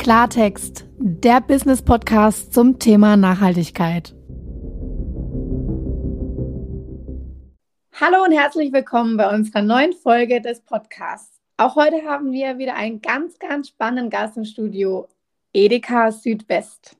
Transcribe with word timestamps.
Klartext, 0.00 0.86
der 0.96 1.42
Business 1.42 1.82
Podcast 1.82 2.54
zum 2.54 2.78
Thema 2.78 3.18
Nachhaltigkeit. 3.18 4.14
Hallo 7.92 8.24
und 8.24 8.32
herzlich 8.32 8.72
willkommen 8.72 9.18
bei 9.18 9.28
unserer 9.28 9.60
neuen 9.60 9.92
Folge 9.92 10.40
des 10.40 10.62
Podcasts. 10.62 11.38
Auch 11.58 11.76
heute 11.76 12.02
haben 12.06 12.32
wir 12.32 12.56
wieder 12.56 12.76
einen 12.76 13.02
ganz, 13.02 13.38
ganz 13.38 13.68
spannenden 13.68 14.08
Gast 14.08 14.38
im 14.38 14.46
Studio, 14.46 15.06
Edeka 15.52 16.12
Südwest. 16.12 16.96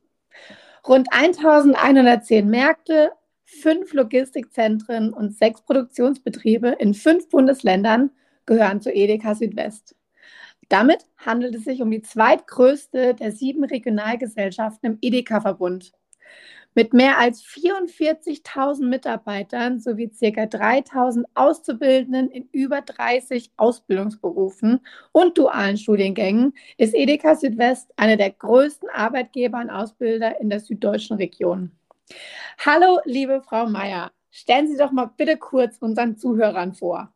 Rund 0.86 1.10
1110 1.10 2.50
Märkte, 2.50 3.12
fünf 3.44 3.94
Logistikzentren 3.94 5.14
und 5.14 5.34
sechs 5.34 5.62
Produktionsbetriebe 5.62 6.76
in 6.78 6.92
fünf 6.92 7.30
Bundesländern 7.30 8.10
gehören 8.44 8.82
zu 8.82 8.92
Edeka 8.92 9.34
Südwest. 9.34 9.96
Damit 10.70 11.04
handelt 11.18 11.56
es 11.56 11.64
sich 11.64 11.82
um 11.82 11.90
die 11.90 12.00
zweitgrößte 12.00 13.14
der 13.14 13.32
sieben 13.32 13.64
Regionalgesellschaften 13.64 14.92
im 14.92 14.98
Edeka-Verbund. 15.02 15.92
Mit 16.76 16.94
mehr 16.94 17.18
als 17.18 17.42
44.000 17.42 18.86
Mitarbeitern 18.86 19.80
sowie 19.80 20.10
ca. 20.10 20.42
3.000 20.44 21.24
Auszubildenden 21.34 22.30
in 22.30 22.48
über 22.52 22.82
30 22.82 23.50
Ausbildungsberufen 23.56 24.78
und 25.10 25.36
dualen 25.36 25.76
Studiengängen 25.76 26.54
ist 26.78 26.94
Edeka 26.94 27.34
Südwest 27.34 27.92
einer 27.96 28.16
der 28.16 28.30
größten 28.30 28.88
Arbeitgeber 28.90 29.58
und 29.58 29.70
Ausbilder 29.70 30.40
in 30.40 30.50
der 30.50 30.60
süddeutschen 30.60 31.16
Region. 31.16 31.72
Hallo, 32.64 33.00
liebe 33.04 33.42
Frau 33.42 33.66
Meier, 33.66 34.12
stellen 34.30 34.68
Sie 34.68 34.76
doch 34.76 34.92
mal 34.92 35.10
bitte 35.16 35.36
kurz 35.36 35.78
unseren 35.78 36.16
Zuhörern 36.16 36.74
vor. 36.74 37.12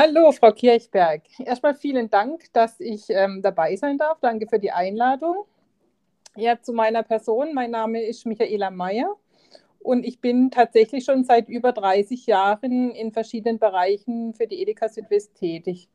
Hallo, 0.00 0.30
Frau 0.30 0.52
Kirchberg. 0.52 1.22
Erstmal 1.40 1.74
vielen 1.74 2.08
Dank, 2.08 2.52
dass 2.52 2.78
ich 2.78 3.06
ähm, 3.08 3.42
dabei 3.42 3.74
sein 3.74 3.98
darf. 3.98 4.20
Danke 4.20 4.46
für 4.46 4.60
die 4.60 4.70
Einladung. 4.70 5.44
Ja, 6.36 6.62
zu 6.62 6.72
meiner 6.72 7.02
Person. 7.02 7.52
Mein 7.52 7.72
Name 7.72 8.04
ist 8.04 8.24
Michaela 8.24 8.70
Meyer 8.70 9.16
und 9.80 10.04
ich 10.06 10.20
bin 10.20 10.52
tatsächlich 10.52 11.04
schon 11.04 11.24
seit 11.24 11.48
über 11.48 11.72
30 11.72 12.26
Jahren 12.26 12.92
in 12.92 13.10
verschiedenen 13.10 13.58
Bereichen 13.58 14.34
für 14.34 14.46
die 14.46 14.62
Edeka 14.62 14.88
Südwest 14.88 15.34
tätig. 15.34 15.88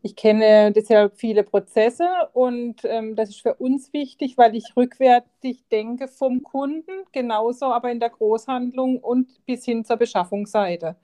Ich 0.00 0.14
kenne 0.14 0.70
deshalb 0.70 1.16
viele 1.16 1.42
Prozesse 1.42 2.06
und 2.32 2.84
ähm, 2.84 3.16
das 3.16 3.30
ist 3.30 3.40
für 3.40 3.54
uns 3.54 3.92
wichtig, 3.92 4.38
weil 4.38 4.54
ich 4.54 4.76
rückwärtig 4.76 5.64
denke 5.72 6.06
vom 6.06 6.44
Kunden, 6.44 7.02
genauso 7.10 7.66
aber 7.66 7.90
in 7.90 7.98
der 7.98 8.10
Großhandlung 8.10 8.98
und 9.00 9.44
bis 9.44 9.64
hin 9.64 9.84
zur 9.84 9.96
Beschaffungsseite. 9.96 10.94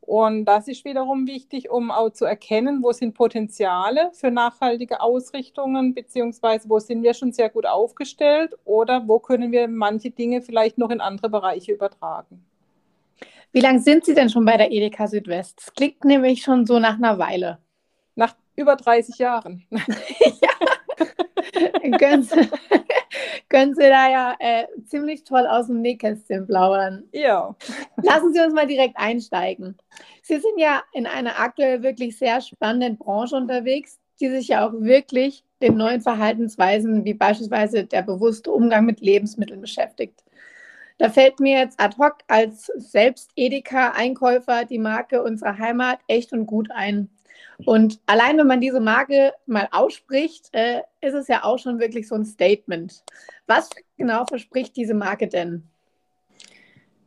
Und 0.00 0.46
das 0.46 0.66
ist 0.66 0.84
wiederum 0.84 1.26
wichtig, 1.26 1.70
um 1.70 1.90
auch 1.90 2.10
zu 2.10 2.24
erkennen, 2.24 2.82
wo 2.82 2.92
sind 2.92 3.14
Potenziale 3.14 4.10
für 4.12 4.30
nachhaltige 4.30 5.00
Ausrichtungen, 5.00 5.94
beziehungsweise 5.94 6.68
wo 6.68 6.78
sind 6.78 7.02
wir 7.02 7.14
schon 7.14 7.32
sehr 7.32 7.50
gut 7.50 7.66
aufgestellt 7.66 8.56
oder 8.64 9.06
wo 9.06 9.18
können 9.18 9.52
wir 9.52 9.68
manche 9.68 10.10
Dinge 10.10 10.42
vielleicht 10.42 10.78
noch 10.78 10.90
in 10.90 11.00
andere 11.00 11.28
Bereiche 11.28 11.72
übertragen. 11.72 12.44
Wie 13.52 13.60
lange 13.60 13.80
sind 13.80 14.04
Sie 14.04 14.14
denn 14.14 14.30
schon 14.30 14.44
bei 14.44 14.56
der 14.56 14.70
Edeka 14.70 15.06
Südwest? 15.06 15.58
Das 15.58 15.74
klingt 15.74 16.04
nämlich 16.04 16.42
schon 16.42 16.66
so 16.66 16.78
nach 16.78 16.94
einer 16.94 17.18
Weile. 17.18 17.58
Nach 18.14 18.34
über 18.56 18.76
30 18.76 19.18
Jahren. 19.18 19.66
ja. 19.70 21.06
Können, 21.98 22.22
Sie, 22.22 22.48
können 23.48 23.74
Sie 23.74 23.82
da 23.82 24.10
ja 24.10 24.36
äh, 24.38 24.66
ziemlich 24.86 25.24
toll 25.24 25.46
aus 25.46 25.66
dem 25.66 25.80
Nähkästchen 25.80 26.46
plaudern. 26.46 27.04
Ja. 27.12 27.54
Lassen 28.02 28.32
Sie 28.32 28.40
uns 28.40 28.54
mal 28.54 28.66
direkt 28.66 28.96
einsteigen. 28.96 29.76
Sie 30.22 30.38
sind 30.38 30.58
ja 30.58 30.82
in 30.92 31.06
einer 31.06 31.38
aktuell 31.40 31.82
wirklich 31.82 32.18
sehr 32.18 32.40
spannenden 32.40 32.98
Branche 32.98 33.36
unterwegs, 33.36 33.98
die 34.20 34.28
sich 34.28 34.48
ja 34.48 34.66
auch 34.66 34.72
wirklich 34.72 35.44
den 35.62 35.76
neuen 35.76 36.00
Verhaltensweisen, 36.00 37.04
wie 37.04 37.14
beispielsweise 37.14 37.84
der 37.84 38.02
bewusste 38.02 38.52
Umgang 38.52 38.84
mit 38.84 39.00
Lebensmitteln 39.00 39.60
beschäftigt. 39.60 40.22
Da 40.98 41.08
fällt 41.08 41.40
mir 41.40 41.58
jetzt 41.58 41.80
ad 41.80 41.96
hoc 41.96 42.18
als 42.28 42.66
selbst 42.76 43.30
Edeka-Einkäufer 43.34 44.66
die 44.66 44.78
Marke 44.78 45.22
unserer 45.22 45.58
Heimat 45.58 45.98
echt 46.08 46.32
und 46.32 46.46
gut 46.46 46.70
ein. 46.70 47.08
Und 47.64 48.00
allein 48.06 48.38
wenn 48.38 48.46
man 48.46 48.60
diese 48.60 48.80
Marke 48.80 49.32
mal 49.46 49.68
ausspricht, 49.70 50.48
äh, 50.52 50.82
ist 51.00 51.14
es 51.14 51.28
ja 51.28 51.44
auch 51.44 51.58
schon 51.58 51.78
wirklich 51.78 52.08
so 52.08 52.14
ein 52.14 52.24
Statement. 52.24 53.04
Was 53.46 53.70
genau 53.96 54.24
verspricht 54.24 54.76
diese 54.76 54.94
Marke 54.94 55.28
denn? 55.28 55.64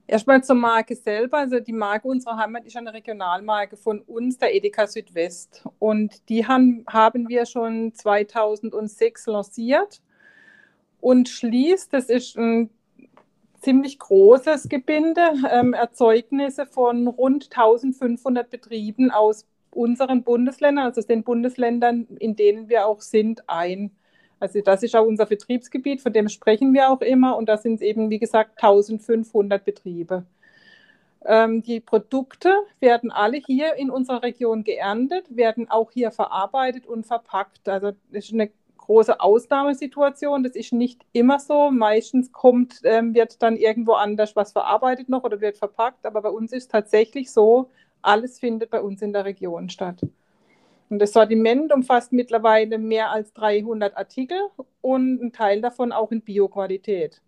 Erstmal 0.05 0.43
zur 0.43 0.55
Marke 0.55 0.95
selber. 0.95 1.39
Also 1.39 1.59
die 1.59 1.73
Marke 1.73 2.07
unserer 2.07 2.37
Heimat 2.37 2.65
ist 2.65 2.75
eine 2.75 2.93
Regionalmarke 2.93 3.77
von 3.77 4.01
uns, 4.01 4.37
der 4.37 4.53
Edeka 4.53 4.85
Südwest. 4.85 5.63
Und 5.79 6.29
die 6.29 6.45
haben, 6.45 6.85
haben 6.87 7.29
wir 7.29 7.45
schon 7.45 7.93
2006 7.93 9.27
lanciert 9.27 10.01
und 10.99 11.29
schließt, 11.29 11.93
das 11.93 12.09
ist 12.09 12.37
ein 12.37 12.69
ziemlich 13.61 13.97
großes 13.97 14.69
Gebinde, 14.69 15.33
ähm, 15.49 15.73
Erzeugnisse 15.73 16.65
von 16.65 17.07
rund 17.07 17.45
1500 17.45 18.49
Betrieben 18.49 19.09
aus 19.09 19.45
unseren 19.75 20.23
Bundesländern, 20.23 20.85
also 20.85 21.01
den 21.01 21.23
Bundesländern, 21.23 22.07
in 22.19 22.35
denen 22.35 22.69
wir 22.69 22.85
auch 22.87 23.01
sind, 23.01 23.47
ein. 23.47 23.91
Also 24.39 24.61
das 24.61 24.83
ist 24.83 24.95
auch 24.95 25.05
unser 25.05 25.27
Vertriebsgebiet, 25.27 26.01
von 26.01 26.13
dem 26.13 26.29
sprechen 26.29 26.73
wir 26.73 26.89
auch 26.89 27.01
immer 27.01 27.37
und 27.37 27.47
da 27.47 27.57
sind 27.57 27.75
es 27.75 27.81
eben, 27.81 28.09
wie 28.09 28.19
gesagt, 28.19 28.61
1500 28.61 29.63
Betriebe. 29.63 30.25
Ähm, 31.25 31.63
die 31.63 31.79
Produkte 31.79 32.53
werden 32.79 33.11
alle 33.11 33.37
hier 33.37 33.75
in 33.75 33.89
unserer 33.89 34.23
Region 34.23 34.63
geerntet, 34.63 35.35
werden 35.35 35.69
auch 35.69 35.91
hier 35.91 36.11
verarbeitet 36.11 36.85
und 36.85 37.05
verpackt. 37.05 37.69
Also 37.69 37.91
das 38.11 38.25
ist 38.25 38.33
eine 38.33 38.51
große 38.77 39.19
Ausnahmesituation. 39.19 40.43
Das 40.43 40.55
ist 40.55 40.73
nicht 40.73 41.01
immer 41.13 41.39
so. 41.39 41.71
Meistens 41.71 42.31
kommt, 42.31 42.81
ähm, 42.83 43.13
wird 43.13 43.41
dann 43.41 43.55
irgendwo 43.55 43.93
anders 43.93 44.35
was 44.35 44.51
verarbeitet 44.51 45.09
noch 45.09 45.23
oder 45.23 45.39
wird 45.41 45.57
verpackt. 45.57 46.05
Aber 46.05 46.21
bei 46.21 46.29
uns 46.29 46.51
ist 46.51 46.71
tatsächlich 46.71 47.31
so, 47.31 47.69
alles 48.03 48.39
findet 48.39 48.69
bei 48.69 48.81
uns 48.81 49.01
in 49.01 49.13
der 49.13 49.25
Region 49.25 49.69
statt. 49.69 50.01
Und 50.89 50.99
das 50.99 51.13
Sortiment 51.13 51.73
umfasst 51.73 52.11
mittlerweile 52.13 52.77
mehr 52.77 53.11
als 53.11 53.33
300 53.33 53.97
Artikel 53.97 54.37
und 54.81 55.23
ein 55.23 55.33
Teil 55.33 55.61
davon 55.61 55.91
auch 55.91 56.11
in 56.11 56.21
Bioqualität. 56.21 57.21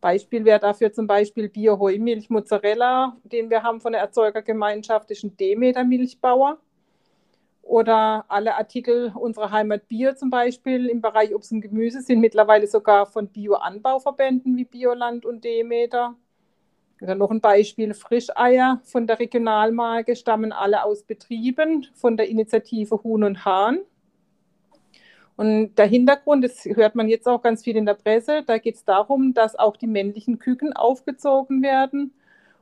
Beispiel 0.00 0.44
wäre 0.44 0.60
dafür 0.60 0.92
zum 0.92 1.06
Beispiel 1.06 1.48
Bio-Heumilch 1.48 2.30
Mozzarella, 2.30 3.16
den 3.24 3.50
wir 3.50 3.62
haben 3.62 3.80
von 3.80 3.92
der 3.92 4.02
Erzeugergemeinschaft, 4.02 5.10
ist 5.10 5.24
ein 5.24 5.36
Demeter-Milchbauer. 5.36 6.58
Oder 7.62 8.26
alle 8.28 8.54
Artikel 8.56 9.12
unserer 9.14 9.50
Heimat 9.50 9.88
Bier 9.88 10.14
zum 10.14 10.28
Beispiel 10.28 10.86
im 10.86 11.00
Bereich 11.00 11.34
Obst 11.34 11.52
und 11.52 11.62
Gemüse 11.62 12.02
sind 12.02 12.20
mittlerweile 12.20 12.66
sogar 12.66 13.06
von 13.06 13.28
Bio-Anbauverbänden 13.28 14.56
wie 14.58 14.66
Bioland 14.66 15.24
und 15.24 15.42
Demeter. 15.42 16.14
Dann 17.00 17.18
noch 17.18 17.30
ein 17.30 17.40
Beispiel, 17.40 17.92
Frischeier 17.92 18.80
von 18.84 19.06
der 19.06 19.18
Regionalmarke 19.18 20.16
stammen 20.16 20.52
alle 20.52 20.84
aus 20.84 21.02
Betrieben 21.02 21.86
von 21.94 22.16
der 22.16 22.28
Initiative 22.28 23.02
Huhn 23.02 23.24
und 23.24 23.44
Hahn. 23.44 23.78
Und 25.36 25.74
der 25.76 25.86
Hintergrund, 25.86 26.44
das 26.44 26.64
hört 26.64 26.94
man 26.94 27.08
jetzt 27.08 27.26
auch 27.26 27.42
ganz 27.42 27.64
viel 27.64 27.76
in 27.76 27.86
der 27.86 27.94
Presse, 27.94 28.44
da 28.46 28.58
geht 28.58 28.76
es 28.76 28.84
darum, 28.84 29.34
dass 29.34 29.56
auch 29.56 29.76
die 29.76 29.88
männlichen 29.88 30.38
Küken 30.38 30.72
aufgezogen 30.72 31.62
werden. 31.62 32.14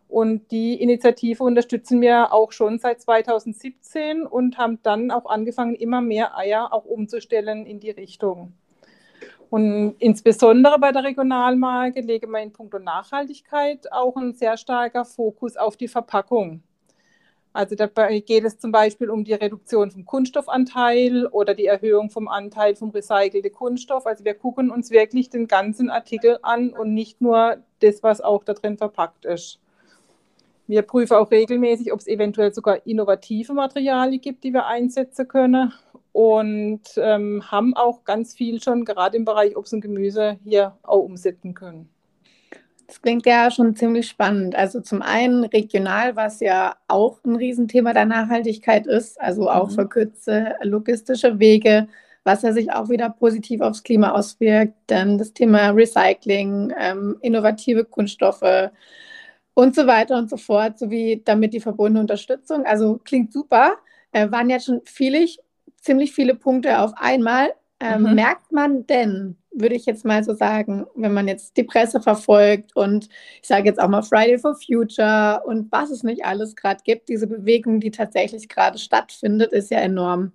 Und 0.08 0.50
die 0.50 0.74
Initiative 0.74 1.42
unterstützen 1.42 2.00
wir 2.00 2.32
auch 2.32 2.52
schon 2.52 2.78
seit 2.78 3.00
2017 3.00 4.26
und 4.26 4.58
haben 4.58 4.78
dann 4.82 5.10
auch 5.10 5.26
angefangen, 5.26 5.74
immer 5.74 6.02
mehr 6.02 6.36
Eier 6.36 6.72
auch 6.72 6.84
umzustellen 6.84 7.64
in 7.66 7.80
die 7.80 7.90
Richtung. 7.90 8.52
Und 9.52 9.96
insbesondere 9.98 10.78
bei 10.78 10.92
der 10.92 11.04
Regionalmarke 11.04 12.00
lege 12.00 12.26
man 12.26 12.44
in 12.44 12.52
puncto 12.54 12.78
Nachhaltigkeit 12.78 13.92
auch 13.92 14.16
ein 14.16 14.32
sehr 14.32 14.56
starker 14.56 15.04
Fokus 15.04 15.58
auf 15.58 15.76
die 15.76 15.88
Verpackung. 15.88 16.62
Also 17.52 17.74
dabei 17.74 18.20
geht 18.20 18.44
es 18.44 18.58
zum 18.58 18.72
Beispiel 18.72 19.10
um 19.10 19.24
die 19.24 19.34
Reduktion 19.34 19.90
vom 19.90 20.06
Kunststoffanteil 20.06 21.26
oder 21.26 21.54
die 21.54 21.66
Erhöhung 21.66 22.08
vom 22.08 22.28
Anteil 22.28 22.76
vom 22.76 22.92
recycelten 22.92 23.52
Kunststoff. 23.52 24.06
Also 24.06 24.24
wir 24.24 24.32
gucken 24.32 24.70
uns 24.70 24.90
wirklich 24.90 25.28
den 25.28 25.48
ganzen 25.48 25.90
Artikel 25.90 26.38
an 26.40 26.70
und 26.70 26.94
nicht 26.94 27.20
nur 27.20 27.58
das, 27.80 28.02
was 28.02 28.22
auch 28.22 28.44
da 28.44 28.54
drin 28.54 28.78
verpackt 28.78 29.26
ist. 29.26 29.60
Wir 30.66 30.80
prüfen 30.80 31.12
auch 31.12 31.30
regelmäßig, 31.30 31.92
ob 31.92 32.00
es 32.00 32.06
eventuell 32.06 32.54
sogar 32.54 32.86
innovative 32.86 33.52
Materialien 33.52 34.22
gibt, 34.22 34.44
die 34.44 34.54
wir 34.54 34.64
einsetzen 34.64 35.28
können 35.28 35.74
und 36.12 36.82
ähm, 36.96 37.42
haben 37.50 37.74
auch 37.74 38.04
ganz 38.04 38.34
viel 38.34 38.62
schon 38.62 38.84
gerade 38.84 39.16
im 39.16 39.24
Bereich 39.24 39.56
Obst 39.56 39.72
und 39.72 39.80
Gemüse 39.80 40.38
hier 40.44 40.76
auch 40.82 41.00
umsetzen 41.00 41.54
können. 41.54 41.88
Das 42.86 43.00
klingt 43.00 43.24
ja 43.24 43.50
schon 43.50 43.74
ziemlich 43.74 44.06
spannend. 44.06 44.54
Also 44.54 44.80
zum 44.82 45.00
einen 45.00 45.44
regional, 45.44 46.14
was 46.14 46.40
ja 46.40 46.76
auch 46.88 47.24
ein 47.24 47.36
Riesenthema 47.36 47.94
der 47.94 48.04
Nachhaltigkeit 48.04 48.86
ist, 48.86 49.18
also 49.18 49.48
auch 49.50 49.70
mhm. 49.70 49.74
verkürzte 49.74 50.56
logistische 50.60 51.38
Wege, 51.38 51.88
was 52.24 52.42
ja 52.42 52.52
sich 52.52 52.70
auch 52.70 52.90
wieder 52.90 53.08
positiv 53.08 53.62
aufs 53.62 53.82
Klima 53.82 54.10
auswirkt. 54.10 54.74
Dann 54.88 55.16
das 55.16 55.32
Thema 55.32 55.70
Recycling, 55.70 56.74
ähm, 56.78 57.16
innovative 57.22 57.86
Kunststoffe 57.86 58.70
und 59.54 59.74
so 59.74 59.86
weiter 59.86 60.18
und 60.18 60.28
so 60.28 60.36
fort, 60.36 60.78
sowie 60.78 61.22
damit 61.24 61.54
die 61.54 61.60
verbundene 61.60 62.00
Unterstützung. 62.00 62.66
Also 62.66 63.00
klingt 63.02 63.32
super. 63.32 63.76
Äh, 64.12 64.30
waren 64.30 64.50
jetzt 64.50 64.66
schon 64.66 64.82
viele 64.84 65.26
ziemlich 65.82 66.12
viele 66.12 66.34
Punkte 66.34 66.80
auf 66.80 66.92
einmal. 66.96 67.52
Ähm, 67.80 68.02
mhm. 68.02 68.14
Merkt 68.14 68.52
man 68.52 68.86
denn, 68.86 69.36
würde 69.50 69.74
ich 69.74 69.86
jetzt 69.86 70.04
mal 70.04 70.24
so 70.24 70.34
sagen, 70.34 70.86
wenn 70.94 71.12
man 71.12 71.28
jetzt 71.28 71.56
die 71.56 71.64
Presse 71.64 72.00
verfolgt 72.00 72.74
und 72.74 73.08
ich 73.42 73.48
sage 73.48 73.66
jetzt 73.66 73.80
auch 73.80 73.88
mal 73.88 74.02
Friday 74.02 74.38
for 74.38 74.54
Future 74.54 75.42
und 75.44 75.70
was 75.70 75.90
es 75.90 76.02
nicht 76.02 76.24
alles 76.24 76.56
gerade 76.56 76.80
gibt, 76.84 77.08
diese 77.08 77.26
Bewegung, 77.26 77.80
die 77.80 77.90
tatsächlich 77.90 78.48
gerade 78.48 78.78
stattfindet, 78.78 79.52
ist 79.52 79.70
ja 79.70 79.78
enorm. 79.78 80.32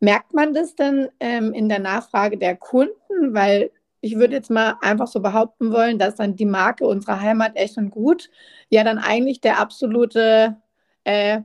Merkt 0.00 0.34
man 0.34 0.52
das 0.52 0.74
denn 0.74 1.08
ähm, 1.20 1.52
in 1.54 1.68
der 1.68 1.78
Nachfrage 1.78 2.36
der 2.36 2.56
Kunden? 2.56 2.92
Weil 3.32 3.70
ich 4.02 4.16
würde 4.16 4.36
jetzt 4.36 4.50
mal 4.50 4.76
einfach 4.82 5.06
so 5.06 5.20
behaupten 5.20 5.72
wollen, 5.72 5.98
dass 5.98 6.16
dann 6.16 6.36
die 6.36 6.44
Marke 6.44 6.86
unserer 6.86 7.22
Heimat 7.22 7.56
echt 7.56 7.78
und 7.78 7.90
gut 7.90 8.28
ja 8.68 8.84
dann 8.84 8.98
eigentlich 8.98 9.40
der 9.40 9.58
absolute, 9.58 10.56
äh, 11.04 11.40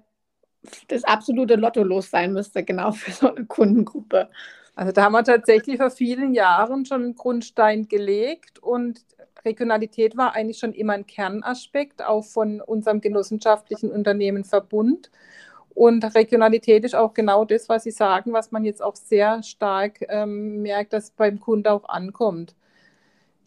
das 0.87 1.03
absolute 1.03 1.55
Lotto 1.55 1.83
los 1.83 2.09
sein 2.09 2.33
müsste, 2.33 2.63
genau 2.63 2.91
für 2.93 3.11
so 3.11 3.33
eine 3.33 3.45
Kundengruppe. 3.45 4.29
Also 4.75 4.91
da 4.91 5.03
haben 5.03 5.13
wir 5.13 5.23
tatsächlich 5.23 5.77
vor 5.77 5.91
vielen 5.91 6.33
Jahren 6.33 6.85
schon 6.85 7.03
einen 7.03 7.15
Grundstein 7.15 7.87
gelegt 7.87 8.59
und 8.59 9.01
Regionalität 9.43 10.17
war 10.17 10.35
eigentlich 10.35 10.59
schon 10.59 10.73
immer 10.73 10.93
ein 10.93 11.07
Kernaspekt, 11.07 12.03
auch 12.03 12.23
von 12.23 12.61
unserem 12.61 13.01
genossenschaftlichen 13.01 13.91
Unternehmen 13.91 14.43
Verbund. 14.43 15.11
Und 15.73 16.03
Regionalität 16.15 16.83
ist 16.83 16.95
auch 16.95 17.13
genau 17.13 17.45
das, 17.45 17.69
was 17.69 17.83
Sie 17.83 17.91
sagen, 17.91 18.33
was 18.33 18.51
man 18.51 18.65
jetzt 18.65 18.81
auch 18.81 18.95
sehr 18.95 19.43
stark 19.43 20.05
ähm, 20.09 20.61
merkt, 20.61 20.93
dass 20.93 21.11
beim 21.11 21.39
Kunde 21.39 21.71
auch 21.71 21.87
ankommt. 21.87 22.55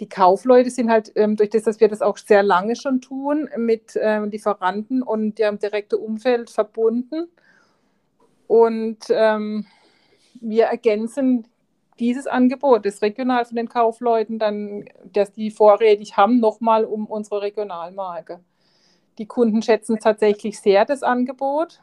Die 0.03 0.09
Kaufleute 0.09 0.69
sind 0.69 0.91
halt 0.91 1.13
ähm, 1.15 1.37
durch 1.37 1.51
das, 1.51 1.63
dass 1.63 1.79
wir 1.79 1.87
das 1.87 2.03
auch 2.03 2.19
sehr 2.19 2.43
lange 2.43 2.75
schon 2.75 3.01
tun, 3.01 3.49
mit 3.57 3.93
ähm, 3.95 4.31
Lieferanten 4.31 5.01
und 5.01 5.39
ihrem 5.39 5.61
direkten 5.61 5.95
Umfeld 5.95 6.51
verbunden. 6.51 7.29
Und 8.49 8.99
ähm, 9.11 9.65
wir 10.41 10.65
ergänzen 10.65 11.47
dieses 12.01 12.27
Angebot, 12.27 12.85
das 12.85 13.01
regional 13.01 13.45
von 13.45 13.55
den 13.55 13.69
Kaufleuten, 13.69 14.41
dann, 14.41 14.87
dass 15.05 15.33
die 15.33 15.53
vorrätig 15.53 16.17
haben, 16.17 16.41
nochmal 16.41 16.85
um 16.85 17.07
unsere 17.07 17.41
Regionalmarke. 17.43 18.41
Die 19.19 19.27
Kunden 19.27 19.63
schätzen 19.63 20.01
tatsächlich 20.01 20.59
sehr 20.59 20.85
das 20.85 21.05
Angebot 21.05 21.81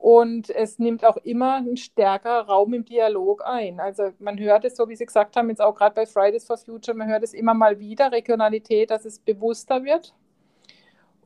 und 0.00 0.48
es 0.48 0.78
nimmt 0.78 1.04
auch 1.04 1.18
immer 1.18 1.56
einen 1.56 1.76
stärkeren 1.76 2.46
Raum 2.46 2.72
im 2.72 2.86
Dialog 2.86 3.42
ein. 3.44 3.80
Also 3.80 4.12
man 4.18 4.38
hört 4.38 4.64
es, 4.64 4.74
so 4.74 4.88
wie 4.88 4.96
Sie 4.96 5.04
gesagt 5.04 5.36
haben, 5.36 5.50
jetzt 5.50 5.60
auch 5.60 5.74
gerade 5.74 5.94
bei 5.94 6.06
Fridays 6.06 6.46
for 6.46 6.56
Future, 6.56 6.96
man 6.96 7.08
hört 7.08 7.22
es 7.22 7.34
immer 7.34 7.52
mal 7.52 7.78
wieder, 7.78 8.10
Regionalität, 8.10 8.90
dass 8.90 9.04
es 9.04 9.18
bewusster 9.18 9.84
wird. 9.84 10.14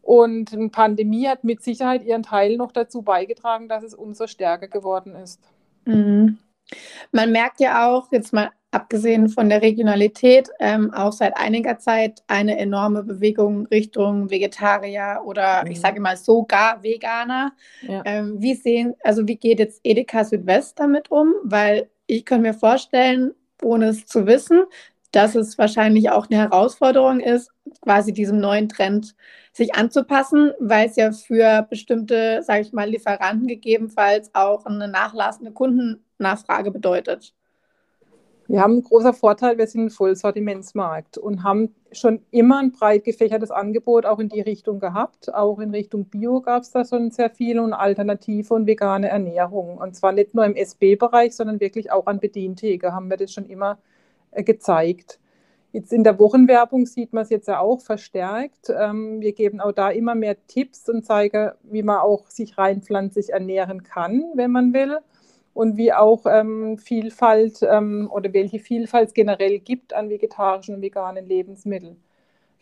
Und 0.03 0.53
eine 0.53 0.71
Pandemie 0.71 1.29
hat 1.29 1.45
mit 1.45 1.63
Sicherheit 1.63 2.03
ihren 2.03 2.25
Teil 2.25 2.57
noch 2.57 2.73
dazu 2.73 3.03
beigetragen, 3.03 3.69
dass 3.69 3.85
es 3.85 3.95
umso 3.95 4.27
stärker 4.27 4.67
geworden 4.67 5.15
ist. 5.15 5.41
Mhm. 5.85 6.39
Man 7.13 7.31
merkt 7.31 7.61
ja 7.61 7.89
auch, 7.89 8.11
jetzt 8.11 8.33
mal 8.33 8.51
abgesehen 8.75 9.29
von 9.29 9.49
der 9.49 9.63
Regionalität, 9.63 10.51
ähm, 10.59 10.93
auch 10.93 11.13
seit 11.13 11.37
einiger 11.37 11.79
Zeit 11.79 12.23
eine 12.27 12.59
enorme 12.59 13.05
Bewegung 13.05 13.67
Richtung 13.67 14.31
Vegetarier 14.31 15.21
oder 15.25 15.65
mhm. 15.65 15.71
ich 15.71 15.81
sage 15.81 16.01
mal 16.01 16.17
sogar 16.17 16.83
Veganer. 16.83 17.53
Ja. 17.83 18.03
Ähm, 18.05 18.41
wie 18.41 18.55
sehen, 18.55 18.95
also 19.05 19.27
wie 19.29 19.37
geht 19.37 19.61
jetzt 19.61 19.81
Edeka 19.85 20.25
Südwest 20.25 20.79
damit 20.81 21.11
um? 21.11 21.35
Weil 21.45 21.89
ich 22.07 22.25
könnte 22.25 22.49
mir 22.49 22.55
vorstellen, 22.55 23.33
ohne 23.63 23.87
es 23.87 24.07
zu 24.07 24.27
wissen, 24.27 24.65
dass 25.13 25.37
es 25.37 25.57
wahrscheinlich 25.57 26.11
auch 26.11 26.29
eine 26.29 26.41
Herausforderung 26.41 27.21
ist, 27.21 27.51
quasi 27.81 28.13
diesem 28.13 28.41
neuen 28.41 28.69
Trend 28.69 29.15
sich 29.53 29.77
anzupassen, 29.77 30.51
weil 30.59 30.89
es 30.89 30.97
ja 30.97 31.13
für 31.13 31.65
bestimmte, 31.71 32.43
sage 32.43 32.63
ich 32.63 32.73
mal, 32.73 32.91
Lieferanten 32.91 33.47
gegebenenfalls 33.47 34.35
auch 34.35 34.67
eine 34.67 34.89
nachlassende 34.89 35.53
Kundennachfrage 35.53 36.73
bedeutet. 36.73 37.33
Wir 38.47 38.61
haben 38.61 38.73
einen 38.73 38.83
großen 38.83 39.15
Vorteil, 39.15 39.57
wir 39.57 39.67
sind 39.67 39.87
ein 39.87 39.91
Vollsortimentsmarkt 39.91 41.17
und 41.17 41.43
haben 41.45 41.75
schon 41.93 42.21
immer 42.31 42.59
ein 42.59 42.73
breit 42.73 43.05
gefächertes 43.05 43.51
Angebot 43.51 44.05
auch 44.05 44.19
in 44.19 44.29
die 44.29 44.43
Richtung 44.43 44.81
gehabt. 44.81 45.33
Auch 45.33 45.61
in 45.61 45.71
Richtung 45.71 46.05
Bio 46.07 46.43
gab 46.43 46.63
es 46.63 46.71
da 46.71 46.85
schon 46.85 47.11
sehr 47.11 47.31
viele 47.31 47.63
und 47.63 47.73
alternative 47.73 48.53
und 48.53 48.67
vegane 48.67 49.09
Ernährung. 49.09 49.79
Und 49.79 49.97
zwar 49.97 50.13
nicht 50.13 50.35
nur 50.35 50.45
im 50.45 50.57
SB-Bereich, 50.57 51.35
sondern 51.35 51.59
wirklich 51.61 51.91
auch 51.91 52.07
an 52.07 52.21
Bedientheke 52.21 52.93
haben 52.93 53.09
wir 53.09 53.17
das 53.17 53.33
schon 53.33 53.47
immer 53.47 53.79
äh, 54.33 54.43
gezeigt. 54.43 55.19
Jetzt 55.73 55.93
in 55.93 56.05
der 56.05 56.19
Wochenwerbung 56.19 56.87
sieht 56.87 57.13
man 57.13 57.23
es 57.23 57.31
jetzt 57.31 57.49
ja 57.49 57.61
auch 57.61 57.81
verstärkt. 57.81 58.71
Ähm, 58.71 59.21
wir 59.21 59.33
geben 59.33 59.61
auch 59.61 59.73
da 59.73 59.91
immer 59.91 60.15
mehr 60.15 60.37
Tipps 60.47 60.89
und 60.89 61.07
zeigen, 61.07 61.51
wie 61.63 61.83
man 61.83 61.99
auch 61.99 62.29
sich 62.29 62.59
rein 62.59 62.83
pflanzlich 62.83 63.31
ernähren 63.31 63.83
kann, 63.83 64.25
wenn 64.35 64.53
man 64.53 64.75
will. 64.75 64.99
Und 65.55 65.77
wie 65.77 65.93
auch 65.93 66.27
ähm, 66.27 66.79
Vielfalt 66.79 67.61
ähm, 67.63 68.11
oder 68.13 68.33
welche 68.33 68.59
Vielfalt 68.59 69.09
es 69.09 69.15
generell 69.15 69.61
gibt 69.61 69.95
an 69.95 70.11
vegetarischen 70.11 70.75
und 70.77 70.83
veganen 70.83 71.27
Lebensmitteln. 71.27 71.97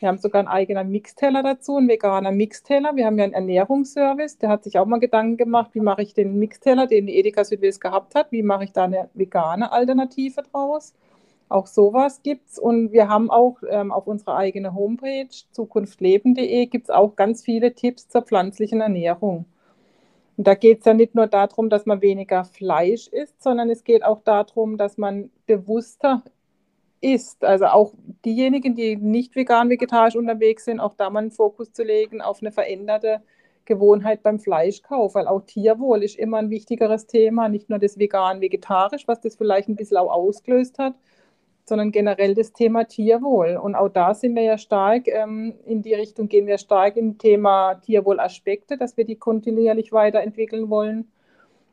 Wir 0.02 0.08
haben 0.08 0.18
sogar 0.18 0.40
einen 0.40 0.48
eigenen 0.48 0.90
Mixteller 0.90 1.44
dazu, 1.44 1.76
einen 1.76 1.88
veganer 1.88 2.32
Mixteller. 2.32 2.96
Wir 2.96 3.06
haben 3.06 3.18
ja 3.18 3.24
einen 3.24 3.34
Ernährungsservice, 3.34 4.36
der 4.36 4.48
hat 4.48 4.64
sich 4.64 4.76
auch 4.78 4.84
mal 4.84 4.98
Gedanken 4.98 5.36
gemacht, 5.36 5.70
wie 5.74 5.80
mache 5.80 6.02
ich 6.02 6.12
den 6.12 6.40
Mixteller, 6.40 6.88
den 6.88 7.06
die 7.06 7.16
Edeka 7.16 7.44
Südwest 7.44 7.80
gehabt 7.80 8.16
hat, 8.16 8.32
wie 8.32 8.42
mache 8.42 8.64
ich 8.64 8.72
da 8.72 8.84
eine 8.84 9.10
vegane 9.14 9.70
Alternative 9.70 10.42
draus. 10.42 10.92
Auch 11.48 11.68
sowas 11.68 12.22
gibt 12.22 12.48
es 12.48 12.58
und 12.58 12.90
wir 12.90 13.08
haben 13.08 13.30
auch 13.30 13.58
ähm, 13.70 13.92
auf 13.92 14.08
unserer 14.08 14.36
eigenen 14.36 14.74
Homepage 14.74 15.28
zukunftleben.de 15.52 16.66
gibt 16.66 16.86
es 16.86 16.90
auch 16.90 17.14
ganz 17.14 17.44
viele 17.44 17.72
Tipps 17.74 18.08
zur 18.08 18.22
pflanzlichen 18.22 18.80
Ernährung. 18.80 19.44
Und 20.36 20.46
da 20.46 20.54
geht 20.54 20.80
es 20.80 20.84
ja 20.86 20.94
nicht 20.94 21.14
nur 21.14 21.26
darum, 21.26 21.68
dass 21.68 21.86
man 21.86 22.00
weniger 22.00 22.44
Fleisch 22.44 23.08
isst, 23.08 23.42
sondern 23.42 23.70
es 23.70 23.84
geht 23.84 24.04
auch 24.04 24.22
darum, 24.22 24.78
dass 24.78 24.96
man 24.96 25.30
bewusster 25.46 26.22
isst. 27.00 27.44
Also 27.44 27.66
auch 27.66 27.92
diejenigen, 28.24 28.74
die 28.74 28.96
nicht 28.96 29.36
vegan, 29.36 29.68
vegetarisch 29.68 30.16
unterwegs 30.16 30.64
sind, 30.64 30.80
auch 30.80 30.94
da 30.94 31.10
mal 31.10 31.20
einen 31.20 31.30
Fokus 31.30 31.72
zu 31.72 31.82
legen 31.82 32.20
auf 32.20 32.40
eine 32.40 32.52
veränderte 32.52 33.22
Gewohnheit 33.64 34.22
beim 34.22 34.40
Fleischkauf, 34.40 35.14
weil 35.14 35.28
auch 35.28 35.42
Tierwohl 35.42 36.02
ist 36.02 36.18
immer 36.18 36.38
ein 36.38 36.50
wichtigeres 36.50 37.06
Thema, 37.06 37.48
nicht 37.48 37.70
nur 37.70 37.78
das 37.78 37.98
vegan, 37.98 38.40
vegetarisch, 38.40 39.06
was 39.06 39.20
das 39.20 39.36
vielleicht 39.36 39.68
ein 39.68 39.76
bisschen 39.76 39.98
auch 39.98 40.10
ausgelöst 40.10 40.78
hat, 40.78 40.94
sondern 41.72 41.90
generell 41.90 42.34
das 42.34 42.52
Thema 42.52 42.84
Tierwohl. 42.84 43.56
Und 43.56 43.74
auch 43.74 43.88
da 43.88 44.12
sind 44.12 44.34
wir 44.34 44.42
ja 44.42 44.58
stark, 44.58 45.08
ähm, 45.08 45.54
in 45.64 45.80
die 45.80 45.94
Richtung 45.94 46.28
gehen 46.28 46.46
wir 46.46 46.58
stark 46.58 46.98
im 46.98 47.16
Thema 47.16 47.76
Tierwohlaspekte, 47.76 48.76
dass 48.76 48.98
wir 48.98 49.06
die 49.06 49.16
kontinuierlich 49.16 49.90
weiterentwickeln 49.90 50.68
wollen. 50.68 51.10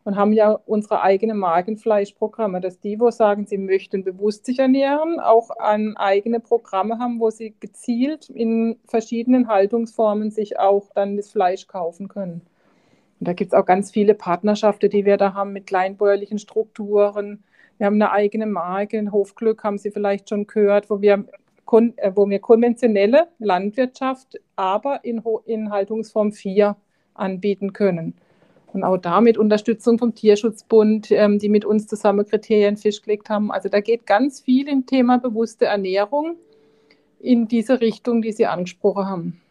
Und 0.06 0.16
haben 0.16 0.32
ja 0.32 0.58
unsere 0.66 1.02
eigenen 1.02 1.38
Magenfleischprogramme, 1.38 2.62
dass 2.62 2.80
die, 2.80 2.98
wo 2.98 3.12
sagen, 3.12 3.46
sie 3.46 3.58
möchten 3.58 4.06
bewusst 4.06 4.46
sich 4.46 4.60
ernähren, 4.60 5.20
auch 5.20 5.50
an 5.60 5.98
eigene 5.98 6.40
Programme 6.40 6.98
haben, 6.98 7.20
wo 7.20 7.30
sie 7.30 7.54
gezielt 7.60 8.30
in 8.30 8.78
verschiedenen 8.86 9.50
Haltungsformen 9.50 10.32
sich 10.32 10.58
auch 10.58 10.88
dann 10.96 11.18
das 11.18 11.30
Fleisch 11.30 11.68
kaufen 11.68 12.08
können. 12.08 12.42
Und 13.20 13.28
da 13.28 13.34
gibt 13.34 13.52
es 13.52 13.60
auch 13.60 13.66
ganz 13.66 13.92
viele 13.92 14.14
Partnerschaften, 14.14 14.90
die 14.90 15.04
wir 15.04 15.18
da 15.18 15.34
haben 15.34 15.52
mit 15.52 15.68
kleinbäuerlichen 15.68 16.40
Strukturen, 16.40 17.44
wir 17.80 17.86
haben 17.86 17.96
eine 17.96 18.12
eigene 18.12 18.46
Marke, 18.46 18.98
ein 18.98 19.12
Hofglück 19.12 19.64
haben 19.64 19.78
Sie 19.78 19.90
vielleicht 19.90 20.30
schon 20.30 20.46
gehört, 20.46 20.90
wo 20.90 21.02
wir, 21.02 21.26
äh, 21.72 22.12
wo 22.14 22.30
wir 22.30 22.40
konventionelle 22.40 23.30
Landwirtschaft, 23.40 24.40
aber 24.58 25.04
in, 25.04 25.24
in 25.46 25.72
Haltungsform 25.72 26.34
4 26.34 26.76
anbieten 27.14 27.72
können. 27.72 28.16
Und 28.74 28.84
auch 28.84 28.98
da 28.98 29.22
mit 29.22 29.38
Unterstützung 29.38 29.98
vom 29.98 30.14
Tierschutzbund, 30.14 31.10
ähm, 31.12 31.40
die 31.40 31.50
mit 31.50 31.64
uns 31.64 31.88
zusammen 31.88 32.26
Kriterien 32.26 32.76
festgelegt 32.76 33.30
haben. 33.30 33.50
Also 33.50 33.70
da 33.70 33.80
geht 33.80 34.06
ganz 34.06 34.42
viel 34.42 34.68
im 34.68 34.86
Thema 34.86 35.18
bewusste 35.18 35.66
Ernährung 35.66 36.36
in 37.20 37.48
diese 37.48 37.80
Richtung, 37.80 38.22
die 38.22 38.34
Sie 38.34 38.46
angesprochen 38.46 39.08
haben. 39.08 39.42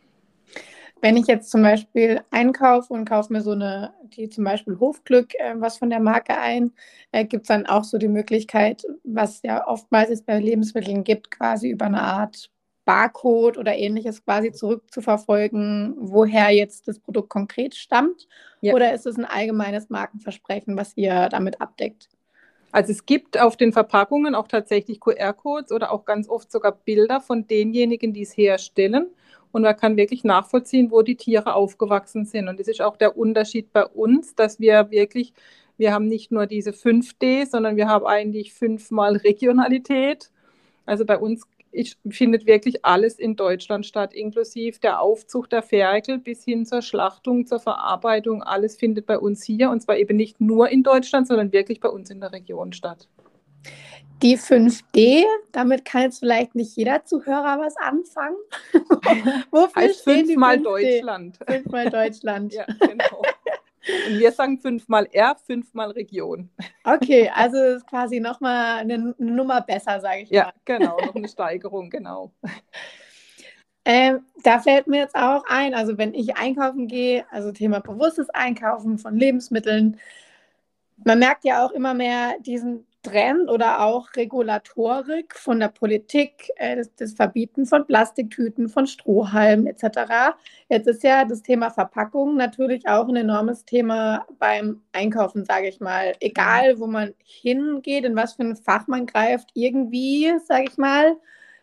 Wenn 1.00 1.16
ich 1.16 1.26
jetzt 1.26 1.50
zum 1.50 1.62
Beispiel 1.62 2.20
einkaufe 2.30 2.92
und 2.92 3.08
kaufe 3.08 3.32
mir 3.32 3.40
so 3.40 3.52
eine, 3.52 3.94
die 4.04 4.28
zum 4.28 4.44
Beispiel 4.44 4.78
Hofglück, 4.80 5.34
äh, 5.34 5.54
was 5.56 5.78
von 5.78 5.90
der 5.90 6.00
Marke 6.00 6.36
ein, 6.36 6.72
äh, 7.12 7.24
gibt 7.24 7.44
es 7.44 7.48
dann 7.48 7.66
auch 7.66 7.84
so 7.84 7.98
die 7.98 8.08
Möglichkeit, 8.08 8.82
was 9.04 9.42
ja 9.42 9.66
oftmals 9.66 10.10
es 10.10 10.22
bei 10.22 10.38
Lebensmitteln 10.40 11.04
gibt, 11.04 11.30
quasi 11.30 11.70
über 11.70 11.86
eine 11.86 12.02
Art 12.02 12.50
Barcode 12.84 13.58
oder 13.58 13.76
ähnliches 13.76 14.24
quasi 14.24 14.50
zurückzuverfolgen, 14.50 15.94
woher 15.98 16.50
jetzt 16.50 16.88
das 16.88 16.98
Produkt 16.98 17.28
konkret 17.28 17.74
stammt? 17.74 18.26
Ja. 18.62 18.74
Oder 18.74 18.94
ist 18.94 19.06
es 19.06 19.18
ein 19.18 19.26
allgemeines 19.26 19.90
Markenversprechen, 19.90 20.74
was 20.76 20.96
ihr 20.96 21.28
damit 21.28 21.60
abdeckt? 21.60 22.08
Also 22.72 22.92
es 22.92 23.04
gibt 23.04 23.38
auf 23.38 23.56
den 23.56 23.72
Verpackungen 23.72 24.34
auch 24.34 24.48
tatsächlich 24.48 25.00
QR-Codes 25.00 25.70
oder 25.70 25.92
auch 25.92 26.06
ganz 26.06 26.28
oft 26.28 26.50
sogar 26.50 26.72
Bilder 26.72 27.20
von 27.20 27.46
denjenigen, 27.46 28.14
die 28.14 28.22
es 28.22 28.36
herstellen 28.36 29.08
und 29.52 29.62
man 29.62 29.76
kann 29.76 29.96
wirklich 29.96 30.24
nachvollziehen, 30.24 30.90
wo 30.90 31.02
die 31.02 31.16
Tiere 31.16 31.54
aufgewachsen 31.54 32.24
sind. 32.24 32.48
Und 32.48 32.60
das 32.60 32.68
ist 32.68 32.80
auch 32.80 32.96
der 32.96 33.16
Unterschied 33.16 33.72
bei 33.72 33.84
uns, 33.86 34.34
dass 34.34 34.60
wir 34.60 34.90
wirklich, 34.90 35.32
wir 35.76 35.92
haben 35.92 36.06
nicht 36.06 36.32
nur 36.32 36.46
diese 36.46 36.70
5D, 36.70 37.46
sondern 37.46 37.76
wir 37.76 37.88
haben 37.88 38.06
eigentlich 38.06 38.52
fünfmal 38.52 39.16
Regionalität. 39.16 40.30
Also 40.86 41.04
bei 41.04 41.18
uns 41.18 41.42
findet 42.08 42.46
wirklich 42.46 42.84
alles 42.84 43.18
in 43.18 43.36
Deutschland 43.36 43.86
statt, 43.86 44.14
inklusive 44.14 44.80
der 44.80 45.00
Aufzucht 45.00 45.52
der 45.52 45.62
Ferkel 45.62 46.18
bis 46.18 46.44
hin 46.44 46.64
zur 46.64 46.82
Schlachtung, 46.82 47.46
zur 47.46 47.60
Verarbeitung. 47.60 48.42
Alles 48.42 48.76
findet 48.76 49.06
bei 49.06 49.18
uns 49.18 49.44
hier 49.44 49.70
und 49.70 49.80
zwar 49.82 49.96
eben 49.96 50.16
nicht 50.16 50.40
nur 50.40 50.68
in 50.70 50.82
Deutschland, 50.82 51.26
sondern 51.26 51.52
wirklich 51.52 51.80
bei 51.80 51.88
uns 51.88 52.10
in 52.10 52.20
der 52.20 52.32
Region 52.32 52.72
statt. 52.72 53.08
Die 54.22 54.36
5D, 54.36 55.24
damit 55.52 55.84
kann 55.84 56.02
jetzt 56.02 56.18
vielleicht 56.18 56.54
nicht 56.54 56.76
jeder 56.76 57.04
Zuhörer 57.04 57.60
was 57.60 57.76
anfangen. 57.76 58.36
Wofür 59.50 59.82
heißt 59.82 60.02
fünfmal 60.02 60.58
Deutschland. 60.58 61.38
Fünfmal 61.46 61.88
Deutschland. 61.88 62.52
ja, 62.52 62.66
genau. 62.80 63.22
Und 64.08 64.18
wir 64.18 64.32
sagen 64.32 64.58
fünfmal 64.58 65.08
R, 65.12 65.36
fünfmal 65.46 65.92
Region. 65.92 66.50
Okay, 66.84 67.30
also 67.32 67.56
ist 67.56 67.86
quasi 67.86 68.20
nochmal 68.20 68.80
eine 68.80 69.14
Nummer 69.18 69.60
besser, 69.60 70.00
sage 70.00 70.22
ich 70.22 70.30
ja, 70.30 70.44
mal. 70.44 70.48
Ja, 70.48 70.54
genau, 70.64 70.96
noch 71.00 71.14
eine 71.14 71.28
Steigerung, 71.28 71.88
genau. 71.88 72.32
Ähm, 73.84 74.26
da 74.42 74.58
fällt 74.58 74.86
mir 74.86 74.98
jetzt 74.98 75.14
auch 75.14 75.44
ein, 75.48 75.74
also 75.74 75.96
wenn 75.96 76.12
ich 76.12 76.36
einkaufen 76.36 76.88
gehe, 76.88 77.24
also 77.30 77.52
Thema 77.52 77.80
bewusstes 77.80 78.28
Einkaufen 78.30 78.98
von 78.98 79.16
Lebensmitteln, 79.16 79.98
man 81.04 81.18
merkt 81.20 81.44
ja 81.44 81.64
auch 81.64 81.70
immer 81.70 81.94
mehr 81.94 82.34
diesen 82.40 82.84
Trend 83.08 83.50
oder 83.50 83.80
auch 83.80 84.08
Regulatorik 84.16 85.34
von 85.34 85.60
der 85.60 85.68
Politik, 85.68 86.50
äh, 86.56 86.76
das, 86.76 86.94
das, 86.96 87.12
Verbieten 87.14 87.66
von 87.66 87.86
Plastiktüten, 87.86 88.68
von 88.68 88.86
Strohhalmen 88.86 89.66
etc. 89.66 90.36
Jetzt 90.68 90.88
ist 90.88 91.02
ja 91.02 91.24
das 91.24 91.42
Thema 91.42 91.70
Verpackung 91.70 92.36
natürlich 92.36 92.86
auch 92.86 93.08
ein 93.08 93.16
enormes 93.16 93.64
Thema 93.64 94.26
beim 94.38 94.82
Einkaufen, 94.92 95.44
sage 95.44 95.68
ich 95.68 95.80
mal. 95.80 96.14
Egal, 96.20 96.78
wo 96.78 96.86
man 96.86 97.14
hingeht, 97.24 98.04
in 98.04 98.16
was 98.16 98.34
für 98.34 98.42
ein 98.42 98.56
Fach 98.56 98.86
man 98.86 99.06
greift, 99.06 99.50
irgendwie, 99.54 100.32
sage 100.44 100.66
ich 100.68 100.76
mal, 100.76 101.16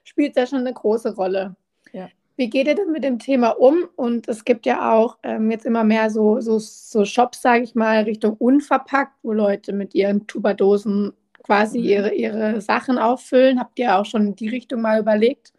spielt 0.03 0.35
da 0.37 0.47
schon 0.47 0.59
eine 0.59 0.73
große 0.73 1.15
Rolle. 1.15 1.55
Ja. 1.93 2.09
Wie 2.37 2.49
geht 2.49 2.67
ihr 2.67 2.75
denn 2.75 2.91
mit 2.91 3.03
dem 3.03 3.19
Thema 3.19 3.51
um? 3.51 3.87
Und 3.95 4.27
es 4.27 4.43
gibt 4.43 4.65
ja 4.65 4.93
auch 4.93 5.17
ähm, 5.23 5.51
jetzt 5.51 5.65
immer 5.65 5.83
mehr 5.83 6.09
so, 6.09 6.41
so, 6.41 6.59
so 6.59 7.05
Shops, 7.05 7.41
sage 7.41 7.63
ich 7.63 7.75
mal, 7.75 8.03
Richtung 8.03 8.33
unverpackt, 8.33 9.13
wo 9.23 9.31
Leute 9.31 9.71
mit 9.71 9.95
ihren 9.95 10.27
Tuberdosen 10.27 11.13
quasi 11.45 11.79
mhm. 11.79 11.85
ihre, 11.85 12.13
ihre 12.13 12.61
Sachen 12.61 12.97
auffüllen. 12.97 13.59
Habt 13.59 13.77
ihr 13.79 13.97
auch 13.97 14.05
schon 14.05 14.27
in 14.27 14.35
die 14.35 14.49
Richtung 14.49 14.81
mal 14.81 14.99
überlegt? 14.99 15.53